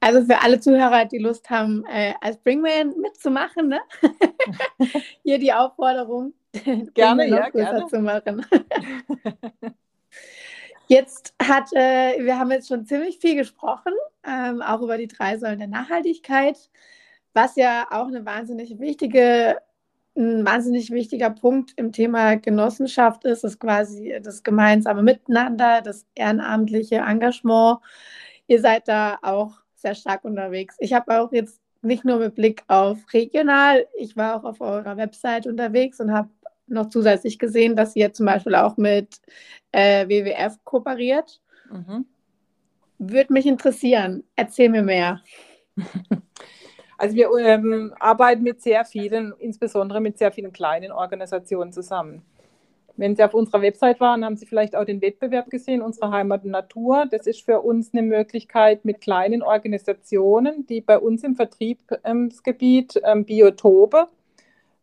Also 0.00 0.24
für 0.24 0.40
alle 0.42 0.60
Zuhörer, 0.60 1.04
die 1.04 1.18
Lust 1.18 1.50
haben, 1.50 1.84
äh, 1.86 2.14
als 2.20 2.38
Bringman 2.38 2.94
mitzumachen, 3.00 3.68
ne? 3.68 3.80
hier 5.22 5.38
die 5.38 5.52
Aufforderung, 5.52 6.32
gerne, 6.94 7.28
ja, 7.28 7.50
gerne. 7.50 7.86
zu 7.86 8.00
machen. 8.00 8.46
Jetzt 10.88 11.34
hat, 11.42 11.72
äh, 11.74 12.24
wir 12.24 12.38
haben 12.38 12.50
jetzt 12.50 12.68
schon 12.68 12.86
ziemlich 12.86 13.18
viel 13.18 13.36
gesprochen, 13.36 13.92
ähm, 14.26 14.62
auch 14.62 14.80
über 14.82 14.98
die 14.98 15.08
drei 15.08 15.38
Säulen 15.38 15.58
der 15.58 15.68
Nachhaltigkeit, 15.68 16.70
was 17.34 17.56
ja 17.56 17.86
auch 17.90 18.08
eine 18.08 18.24
wahnsinnig 18.24 18.78
wichtige, 18.80 19.58
ein 20.16 20.44
wahnsinnig 20.46 20.90
wichtiger 20.90 21.30
Punkt 21.30 21.72
im 21.76 21.92
Thema 21.92 22.36
Genossenschaft 22.36 23.24
ist, 23.24 23.44
ist 23.44 23.60
quasi 23.60 24.18
das 24.22 24.42
gemeinsame 24.42 25.02
Miteinander, 25.02 25.82
das 25.82 26.06
ehrenamtliche 26.14 26.96
Engagement 26.96 27.80
ihr 28.48 28.60
seid 28.60 28.88
da 28.88 29.18
auch 29.22 29.52
sehr 29.76 29.94
stark 29.94 30.24
unterwegs. 30.24 30.74
Ich 30.80 30.92
habe 30.92 31.20
auch 31.20 31.32
jetzt 31.32 31.60
nicht 31.82 32.04
nur 32.04 32.18
mit 32.18 32.34
Blick 32.34 32.64
auf 32.66 32.98
regional, 33.12 33.86
ich 33.96 34.16
war 34.16 34.36
auch 34.36 34.44
auf 34.44 34.60
eurer 34.60 34.96
Website 34.96 35.46
unterwegs 35.46 36.00
und 36.00 36.12
habe 36.12 36.28
noch 36.68 36.88
zusätzlich 36.88 37.38
gesehen, 37.38 37.76
dass 37.76 37.96
ihr 37.96 38.12
zum 38.12 38.26
Beispiel 38.26 38.54
auch 38.54 38.76
mit 38.76 39.20
äh, 39.72 40.08
WWF 40.08 40.58
kooperiert. 40.64 41.40
Mhm. 41.70 42.06
Würde 42.98 43.32
mich 43.32 43.46
interessieren. 43.46 44.24
Erzähl 44.36 44.68
mir 44.68 44.82
mehr. 44.82 45.22
Also 47.00 47.14
wir 47.14 47.30
ähm, 47.38 47.94
arbeiten 48.00 48.42
mit 48.42 48.60
sehr 48.60 48.84
vielen, 48.84 49.32
insbesondere 49.38 50.00
mit 50.00 50.18
sehr 50.18 50.32
vielen 50.32 50.52
kleinen 50.52 50.90
Organisationen 50.90 51.72
zusammen. 51.72 52.22
Wenn 52.96 53.14
Sie 53.14 53.22
auf 53.22 53.34
unserer 53.34 53.62
Website 53.62 54.00
waren, 54.00 54.24
haben 54.24 54.36
Sie 54.36 54.46
vielleicht 54.46 54.74
auch 54.74 54.84
den 54.84 55.00
Wettbewerb 55.00 55.48
gesehen, 55.48 55.80
unsere 55.80 56.10
Heimat 56.10 56.42
und 56.42 56.50
Natur. 56.50 57.06
Das 57.08 57.28
ist 57.28 57.44
für 57.44 57.60
uns 57.60 57.94
eine 57.94 58.02
Möglichkeit 58.02 58.84
mit 58.84 59.00
kleinen 59.00 59.42
Organisationen, 59.42 60.66
die 60.66 60.80
bei 60.80 60.98
uns 60.98 61.22
im 61.22 61.36
Vertriebsgebiet 61.36 63.00
ähm, 63.04 63.24
Biotope 63.24 64.08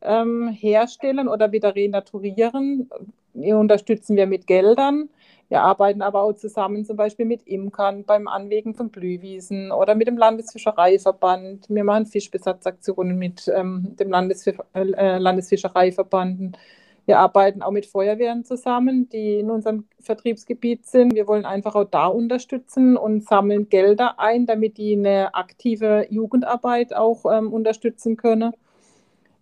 ähm, 0.05 0.49
herstellen 0.49 1.27
oder 1.27 1.51
wieder 1.51 1.75
renaturieren. 1.75 2.89
Die 3.33 3.53
unterstützen 3.53 4.15
wir 4.15 4.27
mit 4.27 4.47
Geldern. 4.47 5.09
Wir 5.49 5.61
arbeiten 5.61 6.01
aber 6.01 6.23
auch 6.23 6.33
zusammen 6.33 6.85
zum 6.85 6.97
Beispiel 6.97 7.25
mit 7.25 7.45
Imkern 7.45 8.03
beim 8.03 8.27
Anlegen 8.27 8.73
von 8.73 8.89
Blühwiesen 8.89 9.71
oder 9.71 9.93
mit 9.93 10.07
dem 10.07 10.17
Landesfischereiverband. 10.17 11.67
Wir 11.69 11.83
machen 11.83 12.07
Fischbesatzaktionen 12.07 13.17
mit 13.17 13.51
ähm, 13.53 13.95
dem 13.99 14.09
Landesf 14.09 14.57
äh, 14.73 15.17
Landesfischereiverband. 15.17 16.57
Wir 17.05 17.19
arbeiten 17.19 17.61
auch 17.61 17.71
mit 17.71 17.85
Feuerwehren 17.85 18.43
zusammen, 18.43 19.07
die 19.09 19.39
in 19.39 19.51
unserem 19.51 19.85
Vertriebsgebiet 19.99 20.87
sind. 20.87 21.13
Wir 21.13 21.27
wollen 21.27 21.45
einfach 21.45 21.75
auch 21.75 21.85
da 21.85 22.07
unterstützen 22.07 22.97
und 22.97 23.23
sammeln 23.23 23.69
Gelder 23.69 24.19
ein, 24.19 24.47
damit 24.47 24.77
die 24.79 24.93
eine 24.93 25.35
aktive 25.35 26.07
Jugendarbeit 26.09 26.95
auch 26.95 27.25
ähm, 27.31 27.53
unterstützen 27.53 28.17
können. 28.17 28.53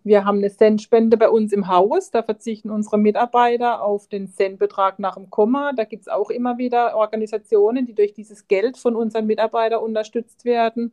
Wir 0.04 0.26
haben 0.26 0.38
eine 0.38 0.50
Centspende 0.50 1.16
bei 1.16 1.30
uns 1.30 1.52
im 1.52 1.66
Haus. 1.66 2.10
Da 2.10 2.22
verzichten 2.22 2.70
unsere 2.70 2.98
Mitarbeiter 2.98 3.82
auf 3.82 4.06
den 4.06 4.28
Centbetrag 4.28 4.98
nach 4.98 5.14
dem 5.14 5.30
Komma. 5.30 5.72
Da 5.74 5.84
gibt 5.84 6.02
es 6.02 6.08
auch 6.08 6.28
immer 6.28 6.58
wieder 6.58 6.94
Organisationen, 6.94 7.86
die 7.86 7.94
durch 7.94 8.12
dieses 8.12 8.46
Geld 8.46 8.76
von 8.76 8.96
unseren 8.96 9.26
Mitarbeitern 9.26 9.82
unterstützt 9.82 10.44
werden. 10.44 10.92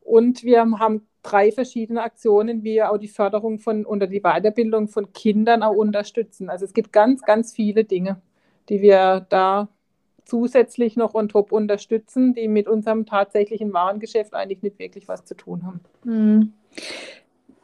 Und 0.00 0.42
wir 0.42 0.60
haben 0.60 1.06
drei 1.22 1.52
verschiedene 1.52 2.02
Aktionen, 2.02 2.64
wie 2.64 2.82
auch 2.82 2.98
die 2.98 3.06
Förderung 3.06 3.60
von 3.60 3.86
oder 3.86 4.08
die 4.08 4.22
Weiterbildung 4.22 4.88
von 4.88 5.12
Kindern 5.12 5.62
auch 5.62 5.76
unterstützen. 5.76 6.50
Also 6.50 6.64
es 6.64 6.74
gibt 6.74 6.92
ganz, 6.92 7.22
ganz 7.22 7.52
viele 7.52 7.84
Dinge, 7.84 8.20
die 8.68 8.82
wir 8.82 9.24
da 9.28 9.68
zusätzlich 10.24 10.96
noch 10.96 11.14
on 11.14 11.28
top 11.28 11.52
unterstützen, 11.52 12.34
die 12.34 12.48
mit 12.48 12.66
unserem 12.66 13.06
tatsächlichen 13.06 13.72
Warengeschäft 13.72 14.34
eigentlich 14.34 14.62
nicht 14.62 14.80
wirklich 14.80 15.06
was 15.06 15.24
zu 15.24 15.36
tun 15.36 15.64
haben. 15.64 15.80
Hm. 16.04 16.52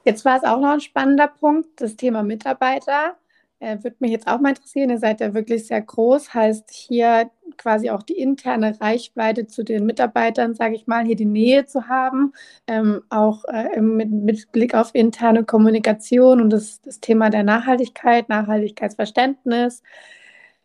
Jetzt 0.08 0.24
war 0.24 0.38
es 0.38 0.44
auch 0.44 0.58
noch 0.58 0.70
ein 0.70 0.80
spannender 0.80 1.26
Punkt, 1.28 1.82
das 1.82 1.94
Thema 1.94 2.22
Mitarbeiter. 2.22 3.18
Äh, 3.60 3.76
Würde 3.82 3.96
mich 3.98 4.10
jetzt 4.10 4.26
auch 4.26 4.40
mal 4.40 4.50
interessieren, 4.50 4.88
ihr 4.88 4.96
seid 4.96 5.20
ja 5.20 5.34
wirklich 5.34 5.66
sehr 5.66 5.82
groß, 5.82 6.32
heißt 6.32 6.70
hier 6.70 7.30
quasi 7.58 7.90
auch 7.90 8.02
die 8.02 8.18
interne 8.18 8.80
Reichweite 8.80 9.46
zu 9.48 9.64
den 9.64 9.84
Mitarbeitern, 9.84 10.54
sage 10.54 10.76
ich 10.76 10.86
mal, 10.86 11.04
hier 11.04 11.14
die 11.14 11.26
Nähe 11.26 11.66
zu 11.66 11.88
haben, 11.88 12.32
ähm, 12.66 13.02
auch 13.10 13.44
äh, 13.48 13.82
mit, 13.82 14.10
mit, 14.10 14.50
Blick 14.50 14.74
auf 14.74 14.94
interne 14.94 15.44
Kommunikation 15.44 16.40
und 16.40 16.48
das, 16.54 16.80
das 16.80 17.00
Thema 17.00 17.28
der 17.28 17.42
Nachhaltigkeit, 17.42 18.30
Nachhaltigkeitsverständnis. 18.30 19.82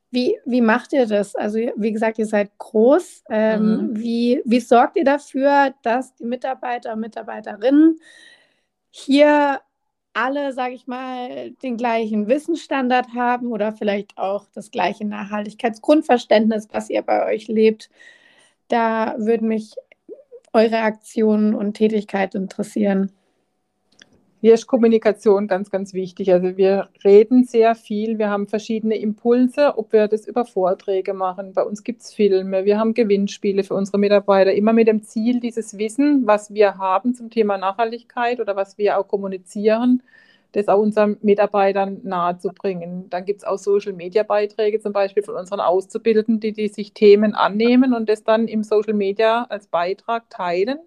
Wie, 0.09 0.37
wie 0.45 0.61
macht 0.61 0.93
ihr 0.93 1.05
das? 1.05 1.35
Also, 1.35 1.57
wie 1.75 1.91
gesagt, 1.91 2.17
ihr 2.17 2.27
seid 2.27 2.57
groß. 2.59 3.25
Ähm, 3.29 3.65
mhm. 3.65 3.99
wie, 3.99 4.41
wie 4.45 4.61
sorgt 4.61 4.95
ihr 4.95 5.03
dafür, 5.03 5.73
dass 5.81 6.15
die 6.15 6.23
Mitarbeiter 6.23 6.93
und 6.93 7.01
Mitarbeiterinnen 7.01 7.99
hier 8.95 9.59
alle, 10.13 10.53
sage 10.53 10.75
ich 10.75 10.85
mal, 10.87 11.51
den 11.63 11.77
gleichen 11.77 12.27
Wissensstandard 12.27 13.07
haben 13.15 13.51
oder 13.51 13.73
vielleicht 13.73 14.17
auch 14.17 14.45
das 14.53 14.69
gleiche 14.69 15.05
Nachhaltigkeitsgrundverständnis, 15.05 16.67
was 16.71 16.89
ihr 16.91 17.01
bei 17.01 17.25
euch 17.25 17.47
lebt. 17.47 17.89
Da 18.67 19.15
würden 19.17 19.47
mich 19.47 19.73
eure 20.53 20.79
Aktionen 20.79 21.55
und 21.55 21.73
Tätigkeit 21.73 22.35
interessieren. 22.35 23.11
Hier 24.43 24.55
ist 24.55 24.67
Kommunikation 24.67 25.47
ganz, 25.47 25.71
ganz 25.71 25.93
wichtig. 25.93 26.33
Also 26.33 26.57
wir 26.57 26.89
reden 27.05 27.45
sehr 27.45 27.75
viel, 27.75 28.17
wir 28.17 28.29
haben 28.29 28.45
verschiedene 28.45 28.97
Impulse, 28.97 29.77
ob 29.77 29.93
wir 29.93 30.09
das 30.09 30.27
über 30.27 30.43
Vorträge 30.43 31.13
machen. 31.13 31.53
Bei 31.53 31.63
uns 31.63 31.81
gibt 31.85 32.01
es 32.01 32.13
Filme, 32.13 32.65
wir 32.65 32.77
haben 32.77 32.93
Gewinnspiele 32.93 33.63
für 33.63 33.73
unsere 33.73 33.99
Mitarbeiter, 33.99 34.51
immer 34.51 34.73
mit 34.73 34.89
dem 34.89 35.01
Ziel, 35.01 35.39
dieses 35.39 35.77
Wissen, 35.77 36.27
was 36.27 36.53
wir 36.53 36.77
haben 36.77 37.15
zum 37.15 37.29
Thema 37.29 37.57
Nachhaltigkeit 37.57 38.41
oder 38.41 38.57
was 38.57 38.77
wir 38.77 38.99
auch 38.99 39.07
kommunizieren, 39.07 40.03
das 40.51 40.67
auch 40.67 40.79
unseren 40.79 41.15
Mitarbeitern 41.21 42.01
nahezubringen. 42.03 43.09
Dann 43.09 43.23
gibt 43.23 43.43
es 43.43 43.47
auch 43.47 43.57
Social-Media-Beiträge 43.57 44.81
zum 44.81 44.91
Beispiel 44.91 45.23
von 45.23 45.35
unseren 45.35 45.61
Auszubildenden, 45.61 46.41
die, 46.41 46.51
die 46.51 46.67
sich 46.67 46.91
Themen 46.91 47.33
annehmen 47.33 47.93
und 47.93 48.09
das 48.09 48.25
dann 48.25 48.49
im 48.49 48.63
Social 48.63 48.93
Media 48.93 49.45
als 49.45 49.67
Beitrag 49.67 50.29
teilen, 50.29 50.79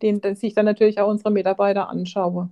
den 0.00 0.22
sich 0.36 0.54
dann 0.54 0.64
natürlich 0.64 1.00
auch 1.00 1.10
unsere 1.10 1.30
Mitarbeiter 1.30 1.90
anschauen. 1.90 2.50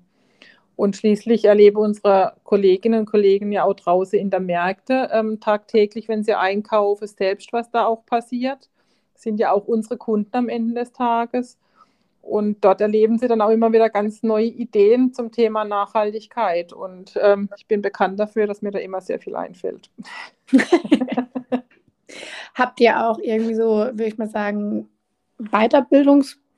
Und 0.77 0.97
schließlich 0.97 1.45
erlebe 1.45 1.79
unsere 1.79 2.35
Kolleginnen 2.45 3.01
und 3.01 3.07
Kollegen 3.07 3.53
ja 3.53 3.65
auch 3.65 3.75
draußen 3.75 4.19
in 4.19 4.31
der 4.31 4.41
Märkte 4.41 5.11
ähm, 5.13 5.39
tagtäglich, 5.39 6.09
wenn 6.09 6.25
sie 6.25 6.35
einkaufen, 6.35 7.07
selbst 7.07 7.53
was 7.53 7.71
da 7.71 7.87
auch 7.87 8.05
passiert. 8.07 8.69
Sind 9.15 9.39
ja 9.39 9.53
auch 9.53 9.67
unsere 9.67 9.97
Kunden 9.97 10.35
am 10.35 10.49
Ende 10.49 10.75
des 10.75 10.93
Tages. 10.93 11.59
Und 12.23 12.65
dort 12.65 12.81
erleben 12.81 13.19
sie 13.19 13.27
dann 13.27 13.41
auch 13.41 13.51
immer 13.51 13.73
wieder 13.73 13.91
ganz 13.91 14.23
neue 14.23 14.47
Ideen 14.47 15.13
zum 15.13 15.33
Thema 15.33 15.65
Nachhaltigkeit. 15.65 16.73
Und 16.73 17.19
ähm, 17.21 17.49
ich 17.57 17.67
bin 17.67 17.83
bekannt 17.83 18.19
dafür, 18.21 18.47
dass 18.47 18.63
mir 18.63 18.71
da 18.71 18.79
immer 18.79 19.01
sehr 19.01 19.19
viel 19.19 19.35
einfällt. 19.35 19.91
Habt 22.55 22.81
ihr 22.81 23.07
auch 23.07 23.19
irgendwie 23.19 23.55
so, 23.55 23.65
würde 23.65 24.07
ich 24.07 24.19
mal 24.19 24.29
sagen, 24.29 24.89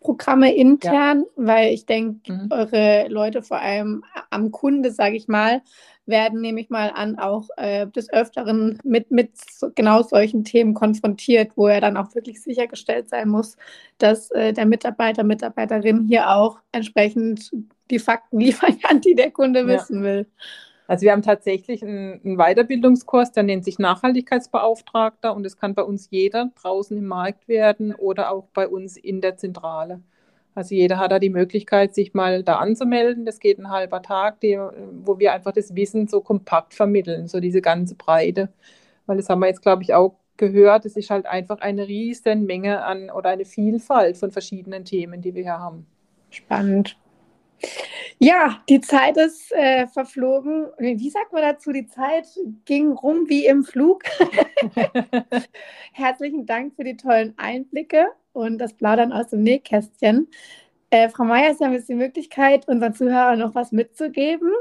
Weiterbildungsprogramme 0.04 0.54
intern? 0.54 1.24
Ja. 1.36 1.46
Weil 1.46 1.72
ich 1.72 1.86
denke, 1.86 2.32
mhm. 2.32 2.48
eure 2.50 3.08
Leute 3.08 3.42
vor 3.42 3.58
allem 3.58 4.04
am 4.30 4.50
Kunde, 4.50 4.90
sage 4.90 5.16
ich 5.16 5.28
mal, 5.28 5.62
werden, 6.06 6.42
nehme 6.42 6.60
ich 6.60 6.68
mal 6.68 6.90
an, 6.94 7.18
auch 7.18 7.48
äh, 7.56 7.86
des 7.86 8.12
Öfteren 8.12 8.78
mit, 8.84 9.10
mit 9.10 9.30
genau 9.74 10.02
solchen 10.02 10.44
Themen 10.44 10.74
konfrontiert, 10.74 11.52
wo 11.56 11.66
er 11.66 11.80
dann 11.80 11.96
auch 11.96 12.14
wirklich 12.14 12.42
sichergestellt 12.42 13.08
sein 13.08 13.28
muss, 13.28 13.56
dass 13.96 14.30
äh, 14.32 14.52
der 14.52 14.66
Mitarbeiter, 14.66 15.24
Mitarbeiterin 15.24 16.06
hier 16.06 16.30
auch 16.30 16.58
entsprechend 16.72 17.50
die 17.90 17.98
Fakten 17.98 18.38
liefern 18.40 18.78
kann, 18.80 19.00
die 19.00 19.14
der 19.14 19.30
Kunde 19.30 19.60
ja. 19.60 19.66
wissen 19.66 20.02
will. 20.02 20.26
Also 20.86 21.02
wir 21.02 21.12
haben 21.12 21.22
tatsächlich 21.22 21.82
einen, 21.82 22.20
einen, 22.24 22.36
Weiterbildungskurs, 22.36 23.32
der 23.32 23.42
nennt 23.42 23.64
sich 23.64 23.78
Nachhaltigkeitsbeauftragter 23.78 25.34
und 25.34 25.46
es 25.46 25.56
kann 25.56 25.74
bei 25.74 25.82
uns 25.82 26.08
jeder 26.10 26.50
draußen 26.60 26.96
im 26.96 27.06
Markt 27.06 27.48
werden 27.48 27.94
oder 27.94 28.30
auch 28.30 28.48
bei 28.52 28.68
uns 28.68 28.96
in 28.96 29.20
der 29.20 29.36
Zentrale. 29.36 30.00
Also 30.54 30.74
jeder 30.74 30.98
hat 30.98 31.10
da 31.10 31.18
die 31.18 31.30
Möglichkeit, 31.30 31.94
sich 31.94 32.14
mal 32.14 32.44
da 32.44 32.56
anzumelden. 32.56 33.24
Das 33.24 33.40
geht 33.40 33.58
ein 33.58 33.70
halber 33.70 34.02
Tag, 34.02 34.40
die, 34.40 34.58
wo 35.04 35.18
wir 35.18 35.32
einfach 35.32 35.52
das 35.52 35.74
Wissen 35.74 36.06
so 36.06 36.20
kompakt 36.20 36.74
vermitteln, 36.74 37.26
so 37.26 37.40
diese 37.40 37.60
ganze 37.60 37.96
Breite. 37.96 38.50
Weil 39.06 39.16
das 39.16 39.28
haben 39.28 39.40
wir 39.40 39.48
jetzt, 39.48 39.62
glaube 39.62 39.82
ich, 39.82 39.94
auch 39.94 40.14
gehört. 40.36 40.84
Es 40.84 40.96
ist 40.96 41.10
halt 41.10 41.26
einfach 41.26 41.60
eine 41.60 41.88
riesen 41.88 42.46
Menge 42.46 42.84
an 42.84 43.10
oder 43.10 43.30
eine 43.30 43.44
Vielfalt 43.44 44.16
von 44.16 44.30
verschiedenen 44.30 44.84
Themen, 44.84 45.22
die 45.22 45.34
wir 45.34 45.42
hier 45.42 45.58
haben. 45.58 45.86
Spannend. 46.30 46.96
Ja, 48.18 48.62
die 48.68 48.80
Zeit 48.80 49.16
ist 49.16 49.52
äh, 49.52 49.86
verflogen. 49.86 50.68
Wie 50.78 51.10
sagt 51.10 51.32
man 51.32 51.42
dazu? 51.42 51.72
Die 51.72 51.86
Zeit 51.86 52.26
ging 52.64 52.92
rum 52.92 53.28
wie 53.28 53.46
im 53.46 53.64
Flug. 53.64 54.02
Herzlichen 55.92 56.46
Dank 56.46 56.74
für 56.76 56.84
die 56.84 56.96
tollen 56.96 57.34
Einblicke 57.36 58.06
und 58.32 58.58
das 58.58 58.72
Plaudern 58.74 59.12
aus 59.12 59.28
dem 59.28 59.42
Nähkästchen. 59.42 60.28
Äh, 60.90 61.08
Frau 61.08 61.24
Meier, 61.24 61.54
Sie 61.54 61.64
haben 61.64 61.72
jetzt 61.72 61.88
die 61.88 61.94
Möglichkeit, 61.94 62.68
unseren 62.68 62.94
Zuhörern 62.94 63.40
noch 63.40 63.54
was 63.54 63.72
mitzugeben. 63.72 64.52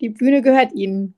Die 0.00 0.08
Bühne 0.08 0.42
gehört 0.42 0.72
Ihnen. 0.72 1.14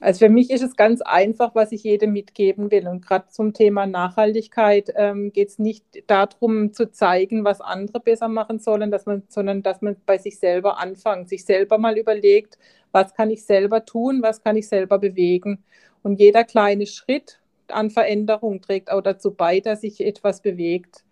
Also 0.00 0.26
für 0.26 0.28
mich 0.28 0.50
ist 0.50 0.62
es 0.62 0.76
ganz 0.76 1.00
einfach, 1.00 1.54
was 1.54 1.70
ich 1.70 1.84
jedem 1.84 2.12
mitgeben 2.12 2.70
will. 2.70 2.88
Und 2.88 3.06
gerade 3.06 3.28
zum 3.28 3.52
Thema 3.52 3.86
Nachhaltigkeit 3.86 4.92
ähm, 4.96 5.32
geht 5.32 5.50
es 5.50 5.58
nicht 5.58 5.84
darum 6.08 6.72
zu 6.72 6.90
zeigen, 6.90 7.44
was 7.44 7.60
andere 7.60 8.00
besser 8.00 8.28
machen 8.28 8.58
sollen, 8.58 8.90
dass 8.90 9.06
man, 9.06 9.22
sondern 9.28 9.62
dass 9.62 9.80
man 9.80 9.96
bei 10.04 10.18
sich 10.18 10.38
selber 10.38 10.78
anfängt, 10.78 11.28
sich 11.28 11.44
selber 11.44 11.78
mal 11.78 11.96
überlegt, 11.96 12.58
was 12.90 13.14
kann 13.14 13.30
ich 13.30 13.44
selber 13.44 13.84
tun, 13.84 14.22
was 14.22 14.42
kann 14.42 14.56
ich 14.56 14.68
selber 14.68 14.98
bewegen. 14.98 15.62
Und 16.02 16.18
jeder 16.18 16.44
kleine 16.44 16.86
Schritt 16.86 17.38
an 17.68 17.90
Veränderung 17.90 18.60
trägt 18.60 18.90
auch 18.90 19.02
dazu 19.02 19.32
bei, 19.32 19.60
dass 19.60 19.82
sich 19.82 20.04
etwas 20.04 20.42
bewegt. 20.42 21.04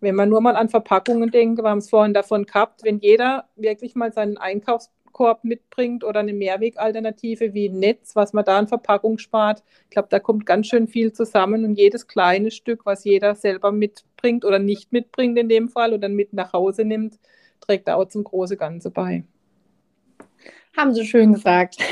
Wenn 0.00 0.14
man 0.14 0.28
nur 0.28 0.42
mal 0.42 0.56
an 0.56 0.68
Verpackungen 0.68 1.30
denkt, 1.30 1.62
wir 1.62 1.70
haben 1.70 1.78
es 1.78 1.88
vorhin 1.88 2.12
davon 2.12 2.44
gehabt, 2.44 2.84
wenn 2.84 2.98
jeder 2.98 3.48
wirklich 3.56 3.94
mal 3.94 4.12
seinen 4.12 4.36
Einkaufs 4.36 4.90
Korbkorb 5.14 5.44
mitbringt 5.44 6.04
oder 6.04 6.20
eine 6.20 6.34
Mehrwegalternative 6.34 7.54
wie 7.54 7.70
ein 7.70 7.78
Netz, 7.78 8.14
was 8.14 8.34
man 8.34 8.44
da 8.44 8.58
an 8.58 8.68
Verpackung 8.68 9.16
spart. 9.16 9.62
Ich 9.84 9.90
glaube, 9.90 10.08
da 10.10 10.18
kommt 10.18 10.44
ganz 10.44 10.66
schön 10.66 10.86
viel 10.86 11.12
zusammen 11.12 11.64
und 11.64 11.78
jedes 11.78 12.06
kleine 12.06 12.50
Stück, 12.50 12.84
was 12.84 13.04
jeder 13.04 13.34
selber 13.34 13.72
mitbringt 13.72 14.44
oder 14.44 14.58
nicht 14.58 14.92
mitbringt 14.92 15.38
in 15.38 15.48
dem 15.48 15.70
Fall 15.70 15.94
oder 15.94 16.10
mit 16.10 16.34
nach 16.34 16.52
Hause 16.52 16.84
nimmt, 16.84 17.18
trägt 17.60 17.88
da 17.88 17.94
auch 17.94 18.08
zum 18.08 18.24
großen 18.24 18.58
Ganze 18.58 18.90
bei. 18.90 19.24
Haben 20.76 20.92
Sie 20.92 21.06
schön 21.06 21.32
gesagt. 21.32 21.78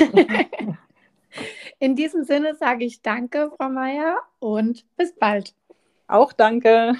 In 1.79 1.95
diesem 1.95 2.25
Sinne 2.25 2.53
sage 2.53 2.85
ich 2.85 3.01
danke, 3.01 3.51
Frau 3.57 3.69
Meier, 3.69 4.19
und 4.39 4.85
bis 4.97 5.15
bald. 5.15 5.55
Auch 6.07 6.31
danke. 6.31 6.93